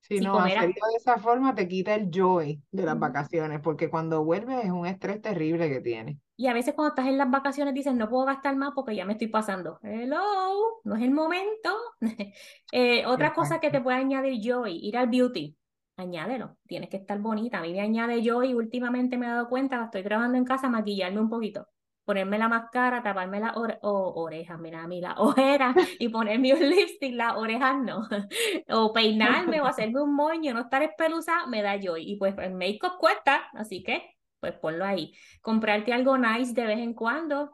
Si, 0.00 0.20
no, 0.20 0.38
hacerlo 0.38 0.66
de 0.68 0.96
esa 0.98 1.18
forma 1.18 1.54
te 1.54 1.66
quita 1.66 1.94
el 1.94 2.10
joy 2.10 2.62
de 2.70 2.82
las 2.84 2.98
vacaciones, 2.98 3.60
porque 3.60 3.90
cuando 3.90 4.24
vuelves 4.24 4.64
es 4.64 4.70
un 4.70 4.86
estrés 4.86 5.20
terrible 5.20 5.68
que 5.68 5.80
tienes. 5.80 6.16
Y 6.36 6.48
a 6.48 6.52
veces 6.52 6.74
cuando 6.74 6.90
estás 6.90 7.06
en 7.06 7.18
las 7.18 7.30
vacaciones 7.30 7.74
dices, 7.74 7.94
no 7.94 8.08
puedo 8.08 8.26
gastar 8.26 8.54
más 8.56 8.72
porque 8.74 8.94
ya 8.94 9.06
me 9.06 9.14
estoy 9.14 9.28
pasando. 9.28 9.80
Hello, 9.82 10.82
no 10.84 10.94
es 10.96 11.02
el 11.02 11.10
momento. 11.10 11.74
eh, 12.72 13.06
otra 13.06 13.32
cosa 13.32 13.58
que 13.58 13.70
te 13.70 13.80
puede 13.80 13.96
añadir 13.96 14.40
joy, 14.40 14.76
ir 14.76 14.98
al 14.98 15.08
beauty. 15.08 15.56
Añádelo, 15.96 16.56
tienes 16.66 16.90
que 16.90 16.98
estar 16.98 17.18
bonita. 17.18 17.58
A 17.58 17.62
mí 17.62 17.72
me 17.72 17.80
añade 17.80 18.22
joy, 18.22 18.54
últimamente 18.54 19.16
me 19.16 19.26
he 19.26 19.30
dado 19.30 19.48
cuenta, 19.48 19.84
estoy 19.84 20.02
trabajando 20.02 20.36
en 20.36 20.44
casa, 20.44 20.68
maquillarme 20.68 21.20
un 21.20 21.30
poquito. 21.30 21.66
Ponerme 22.04 22.38
la 22.38 22.48
máscara, 22.48 23.02
taparme 23.02 23.40
las 23.40 23.52
orejas, 23.56 24.58
mira 24.60 24.82
a 24.82 24.86
mí 24.86 25.00
la 25.00 25.14
ojera 25.18 25.74
y 25.98 26.08
ponerme 26.08 26.54
un 26.54 26.68
lipstick, 26.68 27.14
las 27.14 27.36
orejas 27.36 27.76
no. 27.82 28.06
o 28.70 28.92
peinarme 28.92 29.60
o 29.60 29.66
hacerme 29.66 30.02
un 30.02 30.14
moño, 30.14 30.54
no 30.54 30.60
estar 30.60 30.82
espeluzada, 30.82 31.46
me 31.46 31.62
da 31.62 31.78
joy. 31.80 32.10
Y 32.12 32.16
pues 32.16 32.34
el 32.38 32.54
make-up 32.54 32.98
cuesta, 32.98 33.48
así 33.54 33.82
que 33.82 34.02
pues 34.40 34.52
ponlo 34.58 34.84
ahí. 34.84 35.14
Comprarte 35.40 35.92
algo 35.92 36.18
nice 36.18 36.52
de 36.52 36.66
vez 36.66 36.78
en 36.78 36.94
cuando. 36.94 37.52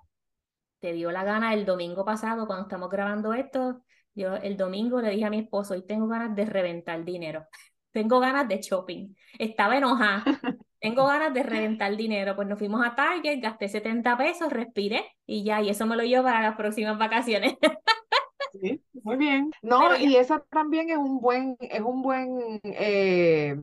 te 0.80 0.92
dio 0.92 1.11
la 1.12 1.25
gana 1.25 1.54
el 1.54 1.64
domingo 1.64 2.04
pasado 2.04 2.46
cuando 2.46 2.64
estamos 2.64 2.90
grabando 2.90 3.34
esto, 3.34 3.82
yo 4.14 4.34
el 4.37 4.56
domingo 4.56 5.00
le 5.00 5.11
dije 5.11 5.25
a 5.25 5.30
mi 5.30 5.38
esposo, 5.40 5.75
hoy 5.75 5.87
tengo 5.87 6.08
ganas 6.08 6.34
de 6.37 6.44
reventar 6.44 7.04
dinero, 7.04 7.46
tengo 7.92 8.20
ganas 8.20 8.49
de 8.49 8.61
shopping, 8.61 9.14
estaba 9.38 9.76
enojada, 9.76 10.25
tengo 10.80 11.06
ganas 11.06 11.32
de 11.34 11.42
reventar 11.42 11.96
dinero, 11.96 12.34
pues 12.37 12.49
nos 12.49 12.58
fuimos 12.58 12.84
a 12.84 12.94
Target, 12.94 13.40
gasté 13.40 13.68
70 13.68 14.16
pesos, 14.16 14.52
respiré 14.52 15.04
y 15.26 15.44
ya, 15.44 15.62
y 15.62 15.70
eso 15.70 15.87
me 15.87 15.96
lo 15.96 16.02
llevo 16.02 16.25
para 16.25 16.42
las 16.42 16.56
próximas 16.56 16.99
vacaciones. 16.99 17.56
Sí, 18.61 18.82
muy 19.02 19.16
bien. 19.16 19.50
No, 19.62 19.96
y 19.96 20.16
esa 20.16 20.40
también 20.50 20.90
es 20.90 20.99
un 20.99 21.20
buen, 21.20 21.56
es 21.58 21.80
un 21.80 22.02
buen 22.02 22.61
eh, 22.64 23.56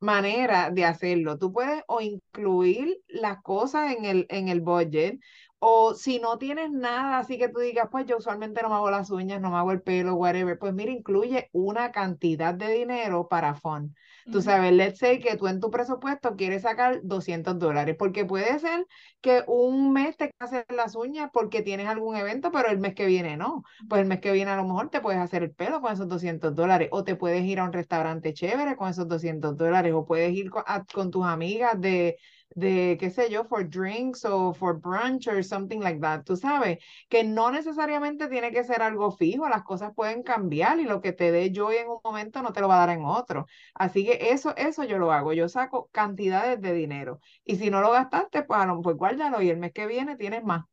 manera 0.00 0.70
de 0.70 0.84
hacerlo. 0.84 1.38
Tú 1.38 1.52
puedes 1.52 1.82
o 1.88 2.00
incluir 2.00 2.98
las 3.08 3.42
cosas 3.42 3.94
en 3.94 4.04
el, 4.04 4.26
en 4.28 4.48
el 4.48 4.60
budget, 4.60 5.18
o 5.58 5.94
si 5.94 6.18
no 6.18 6.38
tienes 6.38 6.70
nada, 6.70 7.18
así 7.18 7.38
que 7.38 7.48
tú 7.48 7.60
digas, 7.60 7.88
pues 7.90 8.06
yo 8.06 8.18
usualmente 8.18 8.62
no 8.62 8.68
me 8.68 8.74
hago 8.74 8.90
las 8.90 9.10
uñas, 9.10 9.40
no 9.40 9.50
me 9.50 9.56
hago 9.56 9.72
el 9.72 9.82
pelo, 9.82 10.14
whatever, 10.14 10.58
pues 10.58 10.74
mira, 10.74 10.92
incluye 10.92 11.48
una 11.52 11.92
cantidad 11.92 12.54
de 12.54 12.72
dinero 12.72 13.26
para 13.28 13.54
fun. 13.54 13.94
Tú 14.30 14.42
sabes, 14.42 14.72
let's 14.72 14.98
say 14.98 15.20
que 15.20 15.36
tú 15.36 15.46
en 15.46 15.60
tu 15.60 15.70
presupuesto 15.70 16.34
quieres 16.36 16.62
sacar 16.62 17.00
200 17.04 17.58
dólares, 17.58 17.94
porque 17.96 18.24
puede 18.24 18.58
ser 18.58 18.86
que 19.20 19.44
un 19.46 19.92
mes 19.92 20.16
te 20.16 20.34
haces 20.40 20.64
las 20.68 20.96
uñas 20.96 21.30
porque 21.32 21.62
tienes 21.62 21.86
algún 21.86 22.16
evento, 22.16 22.50
pero 22.50 22.68
el 22.68 22.78
mes 22.78 22.94
que 22.94 23.06
viene 23.06 23.36
no. 23.36 23.62
Pues 23.88 24.02
el 24.02 24.08
mes 24.08 24.20
que 24.20 24.32
viene 24.32 24.50
a 24.50 24.56
lo 24.56 24.64
mejor 24.64 24.90
te 24.90 25.00
puedes 25.00 25.20
hacer 25.20 25.42
el 25.44 25.52
pelo 25.52 25.80
con 25.80 25.92
esos 25.92 26.08
200 26.08 26.54
dólares, 26.54 26.88
o 26.90 27.04
te 27.04 27.14
puedes 27.14 27.44
ir 27.44 27.60
a 27.60 27.64
un 27.64 27.72
restaurante 27.72 28.34
chévere 28.34 28.76
con 28.76 28.88
esos 28.88 29.06
200 29.08 29.56
dólares, 29.56 29.92
o 29.94 30.04
puedes 30.04 30.32
ir 30.32 30.50
con, 30.50 30.64
con 30.92 31.10
tus 31.10 31.24
amigas 31.24 31.80
de 31.80 32.16
de, 32.54 32.96
qué 32.98 33.10
sé 33.10 33.30
yo, 33.30 33.44
for 33.44 33.68
drinks 33.68 34.24
o 34.24 34.54
for 34.54 34.78
brunch 34.80 35.26
or 35.28 35.42
something 35.42 35.80
like 35.80 36.00
that, 36.00 36.24
tú 36.24 36.36
sabes, 36.36 36.78
que 37.08 37.24
no 37.24 37.50
necesariamente 37.50 38.28
tiene 38.28 38.50
que 38.50 38.64
ser 38.64 38.82
algo 38.82 39.10
fijo, 39.10 39.48
las 39.48 39.62
cosas 39.62 39.92
pueden 39.94 40.22
cambiar 40.22 40.78
y 40.78 40.84
lo 40.84 41.00
que 41.00 41.12
te 41.12 41.32
dé 41.32 41.50
yo 41.50 41.70
en 41.72 41.88
un 41.88 41.98
momento 42.04 42.42
no 42.42 42.52
te 42.52 42.60
lo 42.60 42.68
va 42.68 42.76
a 42.76 42.86
dar 42.86 42.96
en 42.96 43.04
otro. 43.04 43.46
Así 43.74 44.04
que 44.04 44.30
eso, 44.30 44.54
eso 44.56 44.84
yo 44.84 44.98
lo 44.98 45.12
hago, 45.12 45.32
yo 45.32 45.48
saco 45.48 45.88
cantidades 45.92 46.60
de 46.60 46.72
dinero 46.72 47.20
y 47.44 47.56
si 47.56 47.70
no 47.70 47.80
lo 47.80 47.90
gastaste, 47.90 48.42
pues, 48.44 48.60
pues 48.82 48.96
guárdalo 48.96 49.42
y 49.42 49.50
el 49.50 49.58
mes 49.58 49.72
que 49.72 49.86
viene 49.86 50.16
tienes 50.16 50.44
más. 50.44 50.64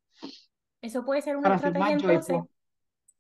Eso 0.82 1.03
puede 1.06 1.22
ser 1.22 1.38
una 1.38 1.56
estrategia 1.56 1.92
entonces. 1.92 2.42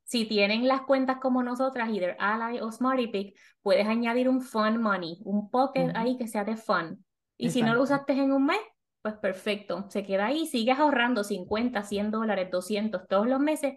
Si 0.05 0.25
tienen 0.25 0.67
las 0.67 0.81
cuentas 0.81 1.17
como 1.19 1.41
nosotras, 1.43 1.89
either 1.89 2.15
Ally 2.19 2.59
o 2.59 2.71
SmartyPick, 2.71 3.35
puedes 3.61 3.87
añadir 3.87 4.29
un 4.29 4.41
fun 4.41 4.81
money, 4.81 5.17
un 5.23 5.49
pocket 5.49 5.91
ahí 5.95 6.17
que 6.17 6.27
sea 6.27 6.43
de 6.43 6.55
fun 6.55 7.03
y 7.47 7.49
si 7.51 7.61
no 7.61 7.73
lo 7.73 7.83
usaste 7.83 8.13
en 8.13 8.31
un 8.31 8.45
mes, 8.45 8.59
pues 9.01 9.15
perfecto, 9.15 9.85
se 9.89 10.03
queda 10.03 10.27
ahí, 10.27 10.47
sigues 10.47 10.79
ahorrando 10.79 11.23
50, 11.23 11.83
100 11.83 12.11
dólares, 12.11 12.49
200 12.51 13.07
todos 13.07 13.27
los 13.27 13.39
meses, 13.39 13.73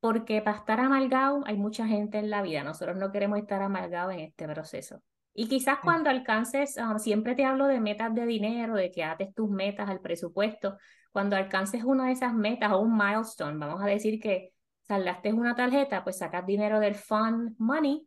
porque 0.00 0.40
para 0.40 0.58
estar 0.58 0.80
amargado 0.80 1.42
hay 1.46 1.56
mucha 1.56 1.86
gente 1.86 2.18
en 2.18 2.30
la 2.30 2.42
vida, 2.42 2.64
nosotros 2.64 2.96
no 2.96 3.12
queremos 3.12 3.38
estar 3.38 3.62
amargados 3.62 4.14
en 4.14 4.20
este 4.20 4.46
proceso. 4.46 5.02
Y 5.34 5.48
quizás 5.48 5.78
cuando 5.82 6.10
alcances, 6.10 6.78
ah, 6.78 6.98
siempre 6.98 7.34
te 7.34 7.44
hablo 7.44 7.66
de 7.66 7.80
metas 7.80 8.14
de 8.14 8.24
dinero, 8.24 8.74
de 8.74 8.90
que 8.90 9.02
ates 9.02 9.34
tus 9.34 9.50
metas 9.50 9.90
al 9.90 10.00
presupuesto, 10.00 10.78
cuando 11.12 11.36
alcances 11.36 11.84
una 11.84 12.06
de 12.06 12.12
esas 12.12 12.32
metas 12.32 12.72
o 12.72 12.80
un 12.80 12.96
milestone, 12.96 13.58
vamos 13.58 13.82
a 13.82 13.86
decir 13.86 14.20
que 14.20 14.52
saldaste 14.82 15.32
una 15.32 15.54
tarjeta, 15.54 16.04
pues 16.04 16.18
sacas 16.18 16.46
dinero 16.46 16.80
del 16.80 16.94
fund 16.94 17.54
money 17.58 18.06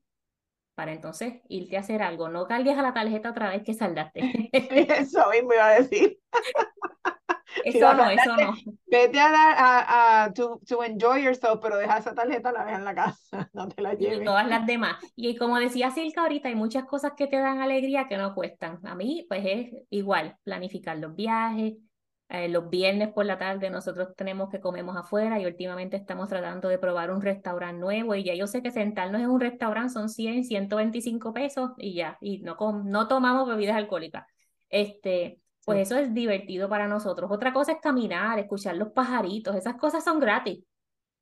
para 0.78 0.94
entonces 0.94 1.42
irte 1.50 1.76
a 1.76 1.80
hacer 1.80 2.04
algo. 2.04 2.30
No 2.30 2.46
cargues 2.46 2.78
a 2.78 2.84
la 2.84 2.94
tarjeta 2.94 3.32
otra 3.32 3.50
vez 3.50 3.64
que 3.64 3.74
saldaste. 3.74 4.52
eso 4.54 5.28
mismo 5.32 5.54
iba 5.54 5.70
a 5.70 5.80
decir. 5.82 6.20
Eso 7.64 7.92
no, 7.96 8.08
eso 8.08 8.38
no. 8.38 8.54
Vete 8.86 9.20
a 9.20 9.32
dar 9.32 9.56
a, 9.58 10.26
a 10.26 10.34
to, 10.34 10.62
to, 10.68 10.84
enjoy 10.84 11.24
yourself, 11.24 11.60
pero 11.60 11.78
deja 11.78 11.98
esa 11.98 12.14
tarjeta, 12.14 12.52
la 12.52 12.66
deja 12.66 12.78
en 12.78 12.86
la 12.86 12.94
casa, 12.94 13.50
no 13.54 13.68
te 13.68 13.82
la 13.82 13.96
lleves. 13.96 14.22
Y 14.22 14.26
todas 14.26 14.48
las 14.48 14.68
demás. 14.68 14.98
Y 15.16 15.36
como 15.38 15.58
decía 15.58 15.90
Silka 15.90 16.22
ahorita, 16.22 16.50
hay 16.50 16.56
muchas 16.56 16.86
cosas 16.86 17.14
que 17.18 17.26
te 17.26 17.38
dan 17.38 17.60
alegría 17.60 18.08
que 18.08 18.18
no 18.18 18.36
cuestan. 18.36 18.80
A 18.86 18.94
mí, 18.94 19.26
pues 19.28 19.44
es 19.44 19.72
igual, 19.90 20.38
planificar 20.44 21.00
los 21.00 21.16
viajes, 21.16 21.74
eh, 22.30 22.50
los 22.50 22.70
viernes 22.70 23.14
por 23.14 23.26
la 23.26 23.38
tarde 23.38 23.70
nosotros 23.70 24.10
tenemos 24.16 24.50
que 24.50 24.60
comemos 24.60 24.98
afuera 24.98 25.40
y 25.40 25.46
últimamente 25.46 25.96
estamos 25.96 26.28
tratando 26.28 26.68
de 26.68 26.78
probar 26.78 27.12
un 27.12 27.22
restaurante 27.22 27.80
nuevo 27.80 28.16
y 28.16 28.24
ya 28.24 28.36
yo 28.36 28.48
sé 28.48 28.62
que 28.62 28.72
sentarnos 28.72 29.22
en 29.22 29.30
un 29.30 29.40
restaurante 29.40 29.94
son 29.94 30.10
100, 30.10 30.44
125 30.44 31.34
pesos 31.34 31.72
y 31.78 31.94
ya, 31.94 32.18
y 32.20 32.40
no, 32.40 32.58
no 32.84 33.08
tomamos 33.08 33.48
bebidas 33.48 33.78
alcohólicas. 33.78 34.26
Este, 34.70 35.40
pues 35.66 35.80
eso 35.80 35.98
es 35.98 36.14
divertido 36.14 36.70
para 36.70 36.88
nosotros. 36.88 37.32
Otra 37.32 37.54
cosa 37.54 37.74
es 37.74 37.80
caminar, 37.82 38.40
escuchar 38.40 38.76
los 38.76 38.92
pajaritos, 38.92 39.56
esas 39.56 39.76
cosas 39.76 40.04
son 40.04 40.20
gratis 40.20 40.64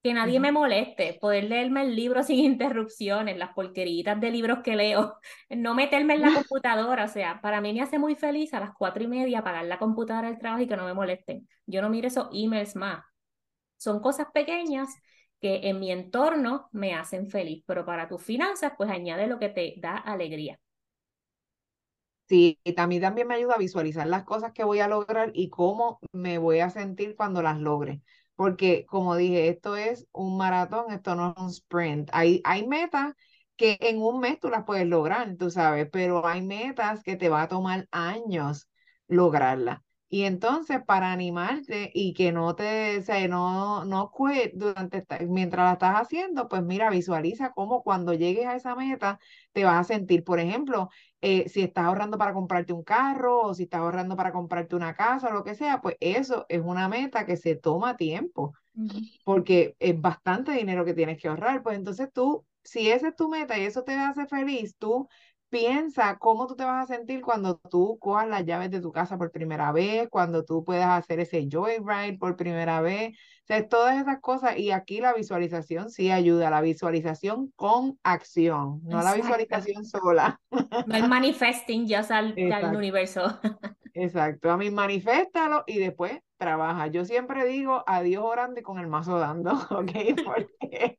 que 0.05 0.13
nadie 0.13 0.39
me 0.39 0.51
moleste, 0.51 1.17
poder 1.19 1.45
leerme 1.45 1.81
el 1.81 1.95
libro 1.95 2.21
sin 2.23 2.37
interrupciones, 2.37 3.37
las 3.39 3.55
porqueritas 3.55 4.21
de 4.21 4.29
libros 4.29 4.59
que 4.63 4.75
leo, 4.75 5.17
no 5.49 5.73
meterme 5.73 6.13
en 6.13 6.21
la 6.21 6.31
computadora, 6.35 7.05
o 7.05 7.07
sea, 7.07 7.41
para 7.41 7.59
mí 7.59 7.73
me 7.73 7.81
hace 7.81 7.97
muy 7.97 8.15
feliz 8.15 8.53
a 8.53 8.59
las 8.59 8.69
cuatro 8.77 9.03
y 9.03 9.07
media 9.07 9.39
apagar 9.39 9.65
la 9.65 9.79
computadora 9.79 10.27
del 10.29 10.37
trabajo 10.37 10.61
y 10.61 10.67
que 10.67 10.77
no 10.77 10.85
me 10.85 10.93
molesten. 10.93 11.49
Yo 11.65 11.81
no 11.81 11.89
miro 11.89 12.07
esos 12.07 12.27
emails 12.31 12.75
más. 12.75 13.03
Son 13.77 13.99
cosas 13.99 14.27
pequeñas 14.31 14.89
que 15.41 15.61
en 15.69 15.79
mi 15.79 15.91
entorno 15.91 16.69
me 16.71 16.93
hacen 16.93 17.27
feliz, 17.27 17.63
pero 17.65 17.83
para 17.83 18.07
tus 18.07 18.21
finanzas, 18.21 18.73
pues 18.77 18.91
añade 18.91 19.25
lo 19.25 19.39
que 19.39 19.49
te 19.49 19.73
da 19.79 19.97
alegría. 19.97 20.59
Sí, 22.27 22.59
y 22.63 22.73
también 22.73 23.27
me 23.27 23.33
ayuda 23.35 23.55
a 23.55 23.57
visualizar 23.57 24.05
las 24.05 24.23
cosas 24.23 24.51
que 24.53 24.63
voy 24.63 24.81
a 24.81 24.87
lograr 24.87 25.31
y 25.33 25.49
cómo 25.49 25.99
me 26.11 26.37
voy 26.37 26.59
a 26.59 26.69
sentir 26.69 27.15
cuando 27.15 27.41
las 27.41 27.59
logre 27.59 28.01
porque 28.35 28.85
como 28.87 29.15
dije, 29.15 29.47
esto 29.49 29.75
es 29.77 30.07
un 30.11 30.37
maratón, 30.37 30.91
esto 30.91 31.15
no 31.15 31.31
es 31.35 31.43
un 31.43 31.49
sprint. 31.49 32.09
Hay, 32.13 32.41
hay 32.43 32.67
metas 32.67 33.13
que 33.55 33.77
en 33.81 34.01
un 34.01 34.19
mes 34.19 34.39
tú 34.39 34.49
las 34.49 34.65
puedes 34.65 34.87
lograr, 34.87 35.35
tú 35.37 35.49
sabes, 35.49 35.87
pero 35.91 36.25
hay 36.27 36.41
metas 36.41 37.03
que 37.03 37.15
te 37.15 37.29
va 37.29 37.43
a 37.43 37.47
tomar 37.47 37.87
años 37.91 38.67
lograrlas. 39.07 39.79
Y 40.09 40.23
entonces 40.23 40.79
para 40.85 41.11
animarte 41.11 41.91
y 41.93 42.13
que 42.13 42.31
no 42.31 42.55
te, 42.55 42.99
o 42.99 43.01
sea, 43.01 43.27
no, 43.27 43.83
no 43.85 44.11
durante 44.53 45.05
mientras 45.27 45.65
la 45.65 45.73
estás 45.73 45.95
haciendo, 45.95 46.47
pues 46.47 46.63
mira, 46.63 46.89
visualiza 46.89 47.51
cómo 47.53 47.83
cuando 47.83 48.13
llegues 48.13 48.45
a 48.47 48.55
esa 48.55 48.75
meta 48.75 49.19
te 49.51 49.65
vas 49.65 49.79
a 49.79 49.83
sentir, 49.83 50.23
por 50.23 50.39
ejemplo, 50.39 50.89
eh, 51.27 51.49
si 51.49 51.63
estás 51.63 51.85
ahorrando 51.85 52.19
para 52.19 52.33
comprarte 52.33 52.71
un 52.71 52.83
carro 52.83 53.41
o 53.41 53.53
si 53.55 53.63
estás 53.63 53.79
ahorrando 53.79 54.15
para 54.15 54.31
comprarte 54.31 54.75
una 54.75 54.93
casa 54.93 55.29
o 55.29 55.33
lo 55.33 55.43
que 55.43 55.55
sea, 55.55 55.81
pues 55.81 55.97
eso 55.99 56.45
es 56.49 56.61
una 56.61 56.87
meta 56.87 57.25
que 57.25 57.35
se 57.35 57.55
toma 57.55 57.97
tiempo, 57.97 58.53
porque 59.23 59.75
es 59.79 59.99
bastante 59.99 60.51
dinero 60.51 60.85
que 60.85 60.93
tienes 60.93 61.19
que 61.19 61.27
ahorrar. 61.27 61.63
Pues 61.63 61.77
entonces 61.77 62.09
tú, 62.13 62.45
si 62.63 62.91
esa 62.91 63.07
es 63.07 63.15
tu 63.15 63.27
meta 63.27 63.57
y 63.57 63.63
eso 63.63 63.83
te 63.83 63.95
hace 63.95 64.27
feliz, 64.27 64.75
tú 64.77 65.09
piensa 65.49 66.17
cómo 66.17 66.47
tú 66.47 66.55
te 66.55 66.65
vas 66.65 66.83
a 66.83 66.93
sentir 66.93 67.21
cuando 67.21 67.57
tú 67.57 67.97
cojas 67.99 68.27
las 68.27 68.45
llaves 68.45 68.71
de 68.71 68.81
tu 68.81 68.91
casa 68.91 69.17
por 69.17 69.31
primera 69.31 69.71
vez, 69.71 70.07
cuando 70.09 70.43
tú 70.43 70.63
puedas 70.63 70.89
hacer 70.89 71.19
ese 71.19 71.47
joyride 71.49 72.17
por 72.17 72.35
primera 72.35 72.81
vez, 72.81 73.17
o 73.43 73.47
sea, 73.47 73.67
todas 73.67 74.01
esas 74.01 74.19
cosas. 74.21 74.57
Y 74.57 74.71
aquí 74.71 74.99
la 74.99 75.13
visualización 75.13 75.89
sí 75.89 76.11
ayuda, 76.11 76.49
la 76.49 76.61
visualización 76.61 77.51
con 77.55 77.99
acción, 78.03 78.81
no 78.83 79.01
la 79.01 79.13
visualización 79.13 79.85
sola. 79.85 80.39
No 80.51 80.95
el 80.95 81.07
manifesting 81.07 81.87
ya 81.87 81.99
al 81.99 82.33
universo. 82.75 83.39
Exacto, 83.97 84.51
a 84.51 84.57
mí 84.57 84.69
maniféstalo 84.71 85.63
y 85.65 85.79
después 85.79 86.19
trabaja. 86.35 86.87
Yo 86.87 87.05
siempre 87.05 87.45
digo 87.45 87.81
adiós 87.87 88.25
orando 88.25 88.59
y 88.59 88.63
con 88.63 88.77
el 88.77 88.87
mazo 88.87 89.17
dando, 89.19 89.51
¿ok? 89.71 89.91
Porque 90.25 90.97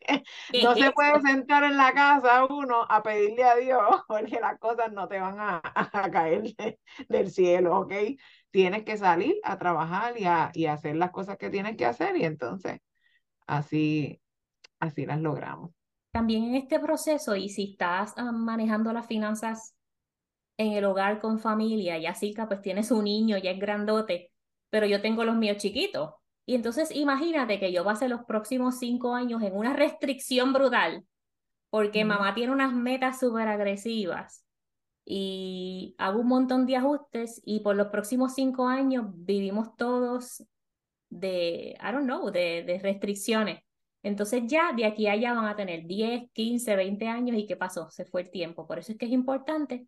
no 0.63 0.75
se 0.75 0.91
puede 0.93 1.21
sentar 1.21 1.65
en 1.65 1.77
la 1.77 1.93
casa 1.93 2.47
uno 2.47 2.87
a 2.89 3.03
pedirle 3.03 3.45
a 3.45 3.57
Dios 3.57 3.83
porque 4.09 4.41
las 4.41 4.59
cosas 4.59 4.93
no 4.93 5.09
te 5.09 5.21
van 5.21 5.37
a, 5.39 5.61
caer 6.11 6.43
del 7.11 7.31
cielo, 7.31 7.81
¿ok? 7.81 7.93
Tienes 8.51 8.85
que 8.85 8.97
salir 8.97 9.35
a 9.45 9.59
trabajar 9.59 10.19
y 10.19 10.25
a, 10.25 10.51
y 10.55 10.65
hacer 10.65 10.97
las 10.97 11.11
cosas 11.11 11.37
que 11.37 11.51
tienes 11.51 11.77
que 11.77 11.85
hacer 11.85 12.17
y 12.17 12.25
entonces 12.25 12.81
así, 13.47 14.23
así 14.81 15.05
las 15.05 15.21
logramos. 15.21 15.71
También 16.13 16.45
en 16.45 16.55
este 16.55 16.81
proceso 16.81 17.37
y 17.37 17.51
si 17.51 17.73
estás 17.73 18.15
ah, 18.17 18.33
manejando 18.33 18.91
las 18.95 19.07
finanzas 19.07 19.76
en 20.59 20.73
el 20.73 20.85
hogar 20.85 21.21
con 21.21 21.39
familia, 21.39 21.99
ya 21.99 22.15
Silka 22.15 22.49
pues 22.49 22.63
tiene 22.63 22.83
su 22.83 23.03
niño, 23.03 23.39
ya 23.39 23.51
es 23.51 23.59
grandote, 23.59 24.33
pero 24.71 24.87
yo 24.87 25.01
tengo 25.03 25.25
los 25.25 25.37
míos 25.37 25.59
chiquitos. 25.59 26.15
Y 26.47 26.55
entonces 26.55 26.91
imagínate 26.95 27.59
que 27.59 27.73
yo 27.73 27.85
pase 27.85 28.09
los 28.09 28.25
próximos 28.25 28.79
cinco 28.79 29.15
años 29.15 29.43
en 29.43 29.55
una 29.57 29.75
restricción 29.75 30.53
brutal, 30.53 31.05
porque 31.71 32.05
mamá 32.05 32.35
tiene 32.35 32.53
unas 32.53 32.73
metas 32.73 33.19
súper 33.21 33.49
agresivas 33.49 34.45
y 35.05 35.95
hago 35.99 36.21
un 36.21 36.29
montón 36.29 36.67
de 36.67 36.77
ajustes 36.77 37.41
y 37.45 37.61
por 37.61 37.77
los 37.77 37.89
próximos 37.89 38.35
cinco 38.35 38.69
años 38.69 39.07
vivimos 39.15 39.77
todos 39.77 40.45
de, 41.11 41.77
I 41.81 41.93
don't 41.93 42.05
know, 42.05 42.31
de, 42.31 42.65
de 42.65 42.79
restricciones. 42.79 43.61
Entonces 44.03 44.45
ya 44.47 44.73
de 44.73 44.85
aquí 44.85 45.09
a 45.09 45.13
allá 45.13 45.35
van 45.35 45.47
a 45.47 45.57
tener 45.57 45.87
10, 45.87 46.31
15, 46.33 46.77
20 46.77 47.09
años 47.09 47.37
y 47.37 47.47
¿qué 47.47 47.57
pasó? 47.57 47.91
Se 47.91 48.05
fue 48.05 48.23
el 48.23 48.31
tiempo. 48.31 48.67
Por 48.67 48.79
eso 48.79 48.93
es 48.93 48.99
que 48.99 49.07
es 49.07 49.13
importante 49.13 49.87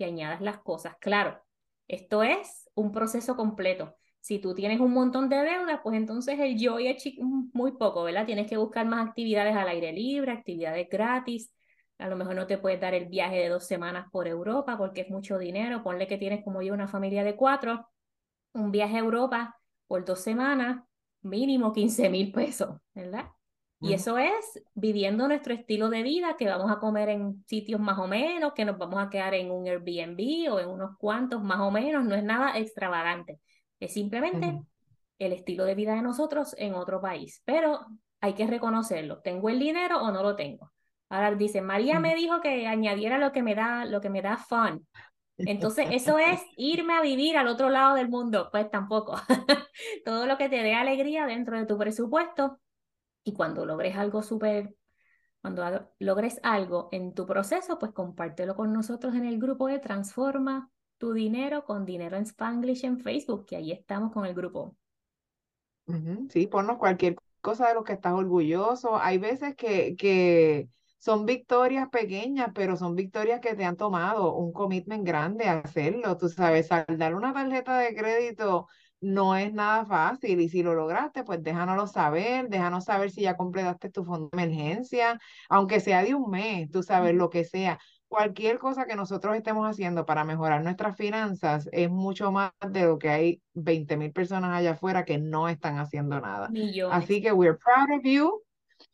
que 0.00 0.06
añadas 0.06 0.40
las 0.40 0.60
cosas. 0.60 0.96
Claro, 0.98 1.38
esto 1.86 2.22
es 2.22 2.70
un 2.74 2.90
proceso 2.90 3.36
completo. 3.36 3.94
Si 4.20 4.38
tú 4.38 4.54
tienes 4.54 4.80
un 4.80 4.94
montón 4.94 5.28
de 5.28 5.36
deudas, 5.36 5.80
pues 5.82 5.94
entonces 5.94 6.40
el 6.40 6.58
Joy 6.58 6.86
es 6.86 7.04
muy 7.52 7.72
poco, 7.72 8.02
¿verdad? 8.04 8.24
Tienes 8.24 8.48
que 8.48 8.56
buscar 8.56 8.86
más 8.86 9.06
actividades 9.06 9.54
al 9.54 9.68
aire 9.68 9.92
libre, 9.92 10.32
actividades 10.32 10.88
gratis. 10.88 11.54
A 11.98 12.08
lo 12.08 12.16
mejor 12.16 12.34
no 12.34 12.46
te 12.46 12.56
puedes 12.56 12.80
dar 12.80 12.94
el 12.94 13.08
viaje 13.08 13.36
de 13.36 13.50
dos 13.50 13.66
semanas 13.66 14.06
por 14.10 14.26
Europa 14.26 14.78
porque 14.78 15.02
es 15.02 15.10
mucho 15.10 15.36
dinero. 15.36 15.82
Ponle 15.82 16.06
que 16.06 16.16
tienes 16.16 16.42
como 16.44 16.62
yo 16.62 16.72
una 16.72 16.88
familia 16.88 17.22
de 17.22 17.36
cuatro, 17.36 17.86
un 18.54 18.70
viaje 18.70 18.96
a 18.96 19.00
Europa 19.00 19.60
por 19.86 20.02
dos 20.06 20.20
semanas, 20.20 20.82
mínimo 21.20 21.74
15 21.74 22.08
mil 22.08 22.32
pesos, 22.32 22.74
¿verdad? 22.94 23.26
Y 23.82 23.94
eso 23.94 24.18
es 24.18 24.62
viviendo 24.74 25.26
nuestro 25.26 25.54
estilo 25.54 25.88
de 25.88 26.02
vida, 26.02 26.36
que 26.36 26.46
vamos 26.46 26.70
a 26.70 26.78
comer 26.78 27.08
en 27.08 27.42
sitios 27.46 27.80
más 27.80 27.98
o 27.98 28.06
menos, 28.06 28.52
que 28.52 28.66
nos 28.66 28.76
vamos 28.76 29.02
a 29.02 29.08
quedar 29.08 29.32
en 29.32 29.50
un 29.50 29.66
Airbnb 29.66 30.52
o 30.52 30.60
en 30.60 30.68
unos 30.68 30.98
cuantos 30.98 31.42
más 31.42 31.60
o 31.60 31.70
menos, 31.70 32.04
no 32.04 32.14
es 32.14 32.22
nada 32.22 32.58
extravagante, 32.58 33.40
es 33.78 33.94
simplemente 33.94 34.60
el 35.18 35.32
estilo 35.32 35.64
de 35.64 35.74
vida 35.74 35.94
de 35.94 36.02
nosotros 36.02 36.54
en 36.58 36.74
otro 36.74 37.00
país, 37.00 37.40
pero 37.46 37.86
hay 38.20 38.34
que 38.34 38.46
reconocerlo, 38.46 39.20
¿tengo 39.20 39.48
el 39.48 39.58
dinero 39.58 40.02
o 40.02 40.10
no 40.10 40.22
lo 40.22 40.36
tengo? 40.36 40.70
Ahora 41.08 41.34
dice, 41.34 41.60
María 41.62 41.98
me 41.98 42.14
dijo 42.14 42.40
que 42.40 42.66
añadiera 42.66 43.18
lo 43.18 43.32
que 43.32 43.42
me 43.42 43.54
da, 43.54 43.84
lo 43.84 44.00
que 44.00 44.10
me 44.10 44.22
da 44.22 44.36
fun. 44.36 44.86
Entonces, 45.38 45.88
eso 45.90 46.18
es 46.18 46.40
irme 46.56 46.94
a 46.94 47.00
vivir 47.00 47.36
al 47.36 47.48
otro 47.48 47.68
lado 47.68 47.96
del 47.96 48.08
mundo. 48.08 48.48
Pues 48.52 48.70
tampoco. 48.70 49.16
Todo 50.04 50.26
lo 50.26 50.38
que 50.38 50.48
te 50.48 50.62
dé 50.62 50.74
alegría 50.74 51.26
dentro 51.26 51.58
de 51.58 51.66
tu 51.66 51.76
presupuesto, 51.76 52.60
y 53.30 53.34
cuando 53.34 53.66
logres 53.66 53.96
algo 53.96 54.22
súper, 54.22 54.76
cuando 55.42 55.88
logres 55.98 56.40
algo 56.42 56.88
en 56.92 57.14
tu 57.14 57.26
proceso, 57.26 57.78
pues 57.78 57.92
compártelo 57.92 58.56
con 58.56 58.72
nosotros 58.72 59.14
en 59.14 59.24
el 59.26 59.38
grupo 59.38 59.68
de 59.68 59.78
Transforma 59.78 60.70
tu 60.98 61.14
dinero 61.14 61.64
con 61.64 61.86
dinero 61.86 62.16
en 62.16 62.24
Spanglish 62.24 62.84
en 62.84 62.98
Facebook, 63.00 63.46
que 63.46 63.56
ahí 63.56 63.72
estamos 63.72 64.12
con 64.12 64.26
el 64.26 64.34
grupo. 64.34 64.76
Sí, 66.28 66.46
ponnos 66.46 66.78
cualquier 66.78 67.16
cosa 67.40 67.68
de 67.68 67.74
lo 67.74 67.84
que 67.84 67.94
estás 67.94 68.12
orgulloso. 68.12 68.96
Hay 68.98 69.18
veces 69.18 69.56
que, 69.56 69.96
que 69.96 70.68
son 70.98 71.26
victorias 71.26 71.88
pequeñas, 71.88 72.50
pero 72.54 72.76
son 72.76 72.94
victorias 72.94 73.40
que 73.40 73.54
te 73.54 73.64
han 73.64 73.76
tomado 73.76 74.34
un 74.36 74.52
commitment 74.52 75.04
grande 75.06 75.46
a 75.48 75.58
hacerlo. 75.58 76.16
Tú 76.16 76.28
sabes, 76.28 76.68
saldar 76.68 77.14
una 77.14 77.32
tarjeta 77.32 77.78
de 77.78 77.94
crédito 77.94 78.68
no 79.00 79.36
es 79.36 79.52
nada 79.52 79.84
fácil 79.86 80.40
y 80.40 80.48
si 80.48 80.62
lo 80.62 80.74
lograste, 80.74 81.24
pues 81.24 81.42
déjanoslo 81.42 81.86
saber, 81.86 82.48
déjanos 82.48 82.84
saber 82.84 83.10
si 83.10 83.22
ya 83.22 83.36
completaste 83.36 83.90
tu 83.90 84.04
fondo 84.04 84.28
de 84.32 84.42
emergencia, 84.42 85.18
aunque 85.48 85.80
sea 85.80 86.02
de 86.02 86.14
un 86.14 86.30
mes, 86.30 86.70
tú 86.70 86.82
sabes, 86.82 87.14
lo 87.14 87.30
que 87.30 87.44
sea. 87.44 87.78
Cualquier 88.08 88.58
cosa 88.58 88.86
que 88.86 88.96
nosotros 88.96 89.36
estemos 89.36 89.68
haciendo 89.68 90.04
para 90.04 90.24
mejorar 90.24 90.62
nuestras 90.62 90.96
finanzas 90.96 91.68
es 91.72 91.88
mucho 91.88 92.32
más 92.32 92.50
de 92.68 92.82
lo 92.82 92.98
que 92.98 93.08
hay 93.08 93.42
20 93.54 93.96
mil 93.96 94.12
personas 94.12 94.52
allá 94.52 94.72
afuera 94.72 95.04
que 95.04 95.18
no 95.18 95.48
están 95.48 95.78
haciendo 95.78 96.20
nada. 96.20 96.50
Así 96.90 97.22
que 97.22 97.32
we're 97.32 97.56
proud 97.56 97.98
of 97.98 98.02
you. 98.04 98.42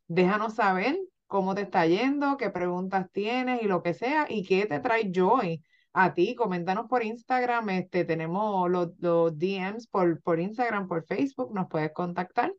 Déjanos 0.06 0.54
saber 0.54 0.98
cómo 1.26 1.54
te 1.54 1.62
está 1.62 1.86
yendo, 1.86 2.36
qué 2.36 2.50
preguntas 2.50 3.10
tienes 3.10 3.62
y 3.62 3.66
lo 3.66 3.82
que 3.82 3.94
sea, 3.94 4.26
y 4.28 4.44
qué 4.44 4.66
te 4.66 4.78
trae 4.80 5.10
joy 5.12 5.62
a 5.98 6.12
ti, 6.12 6.34
coméntanos 6.34 6.88
por 6.88 7.02
Instagram, 7.02 7.70
este, 7.70 8.04
tenemos 8.04 8.70
los, 8.70 8.90
los 8.98 9.38
DMs 9.38 9.86
por, 9.86 10.20
por 10.20 10.38
Instagram, 10.38 10.88
por 10.88 11.06
Facebook, 11.06 11.54
nos 11.54 11.68
puedes 11.68 11.90
contactar 11.92 12.52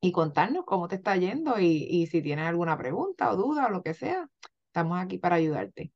y 0.00 0.12
contarnos 0.12 0.64
cómo 0.64 0.86
te 0.86 0.94
está 0.94 1.16
yendo 1.16 1.58
y, 1.58 1.88
y 1.90 2.06
si 2.06 2.22
tienes 2.22 2.46
alguna 2.46 2.78
pregunta 2.78 3.32
o 3.32 3.36
duda 3.36 3.66
o 3.66 3.70
lo 3.70 3.82
que 3.82 3.92
sea, 3.92 4.28
estamos 4.66 5.00
aquí 5.00 5.18
para 5.18 5.34
ayudarte. 5.34 5.92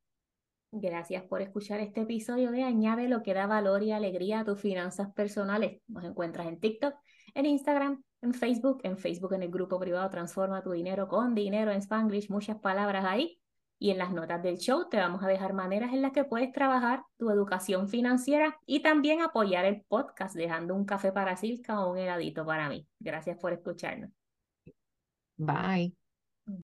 Gracias 0.73 1.23
por 1.23 1.43
escuchar 1.43 1.79
este 1.79 2.01
episodio 2.01 2.51
de 2.51 2.65
Añade 2.65 3.07
lo 3.07 3.23
que 3.23 3.35
da 3.35 3.47
valor 3.47 3.85
y 3.85 3.93
alegría 3.93 4.41
a 4.41 4.45
tus 4.45 4.61
finanzas 4.61 5.13
personales. 5.13 5.81
Nos 5.87 6.03
encuentras 6.03 6.49
en 6.49 6.59
TikTok, 6.59 6.97
en 7.35 7.47
Instagram, 7.47 8.03
en 8.21 8.35
Facebook, 8.35 8.81
en 8.83 8.99
Facebook 8.99 9.35
en 9.35 9.45
el 9.45 9.51
grupo 9.53 9.79
privado 9.79 10.11
Transforma 10.11 10.61
tu 10.61 10.73
dinero 10.73 11.07
con 11.07 11.37
dinero 11.37 11.71
en 11.71 11.79
Spanglish, 11.79 12.31
muchas 12.31 12.59
palabras 12.59 13.05
ahí. 13.05 13.39
Y 13.79 13.91
en 13.91 13.99
las 13.99 14.13
notas 14.13 14.43
del 14.43 14.59
show 14.59 14.89
te 14.89 14.97
vamos 14.97 15.23
a 15.23 15.29
dejar 15.29 15.53
maneras 15.53 15.93
en 15.93 16.03
las 16.03 16.13
que 16.13 16.25
puedes 16.25 16.53
trabajar 16.53 17.03
tu 17.19 17.31
educación 17.31 17.89
financiera 17.89 18.59
y 18.67 18.81
también 18.81 19.21
apoyar 19.21 19.65
el 19.65 19.83
podcast 19.83 20.35
dejando 20.35 20.75
un 20.75 20.85
café 20.85 21.13
para 21.13 21.37
Silka 21.37 21.81
o 21.81 21.93
un 21.93 21.99
heladito 21.99 22.47
para 22.47 22.69
mí. 22.69 22.87
Gracias 22.99 23.37
por 23.39 23.53
escucharnos. 23.53 24.11
Bye. 25.37 26.04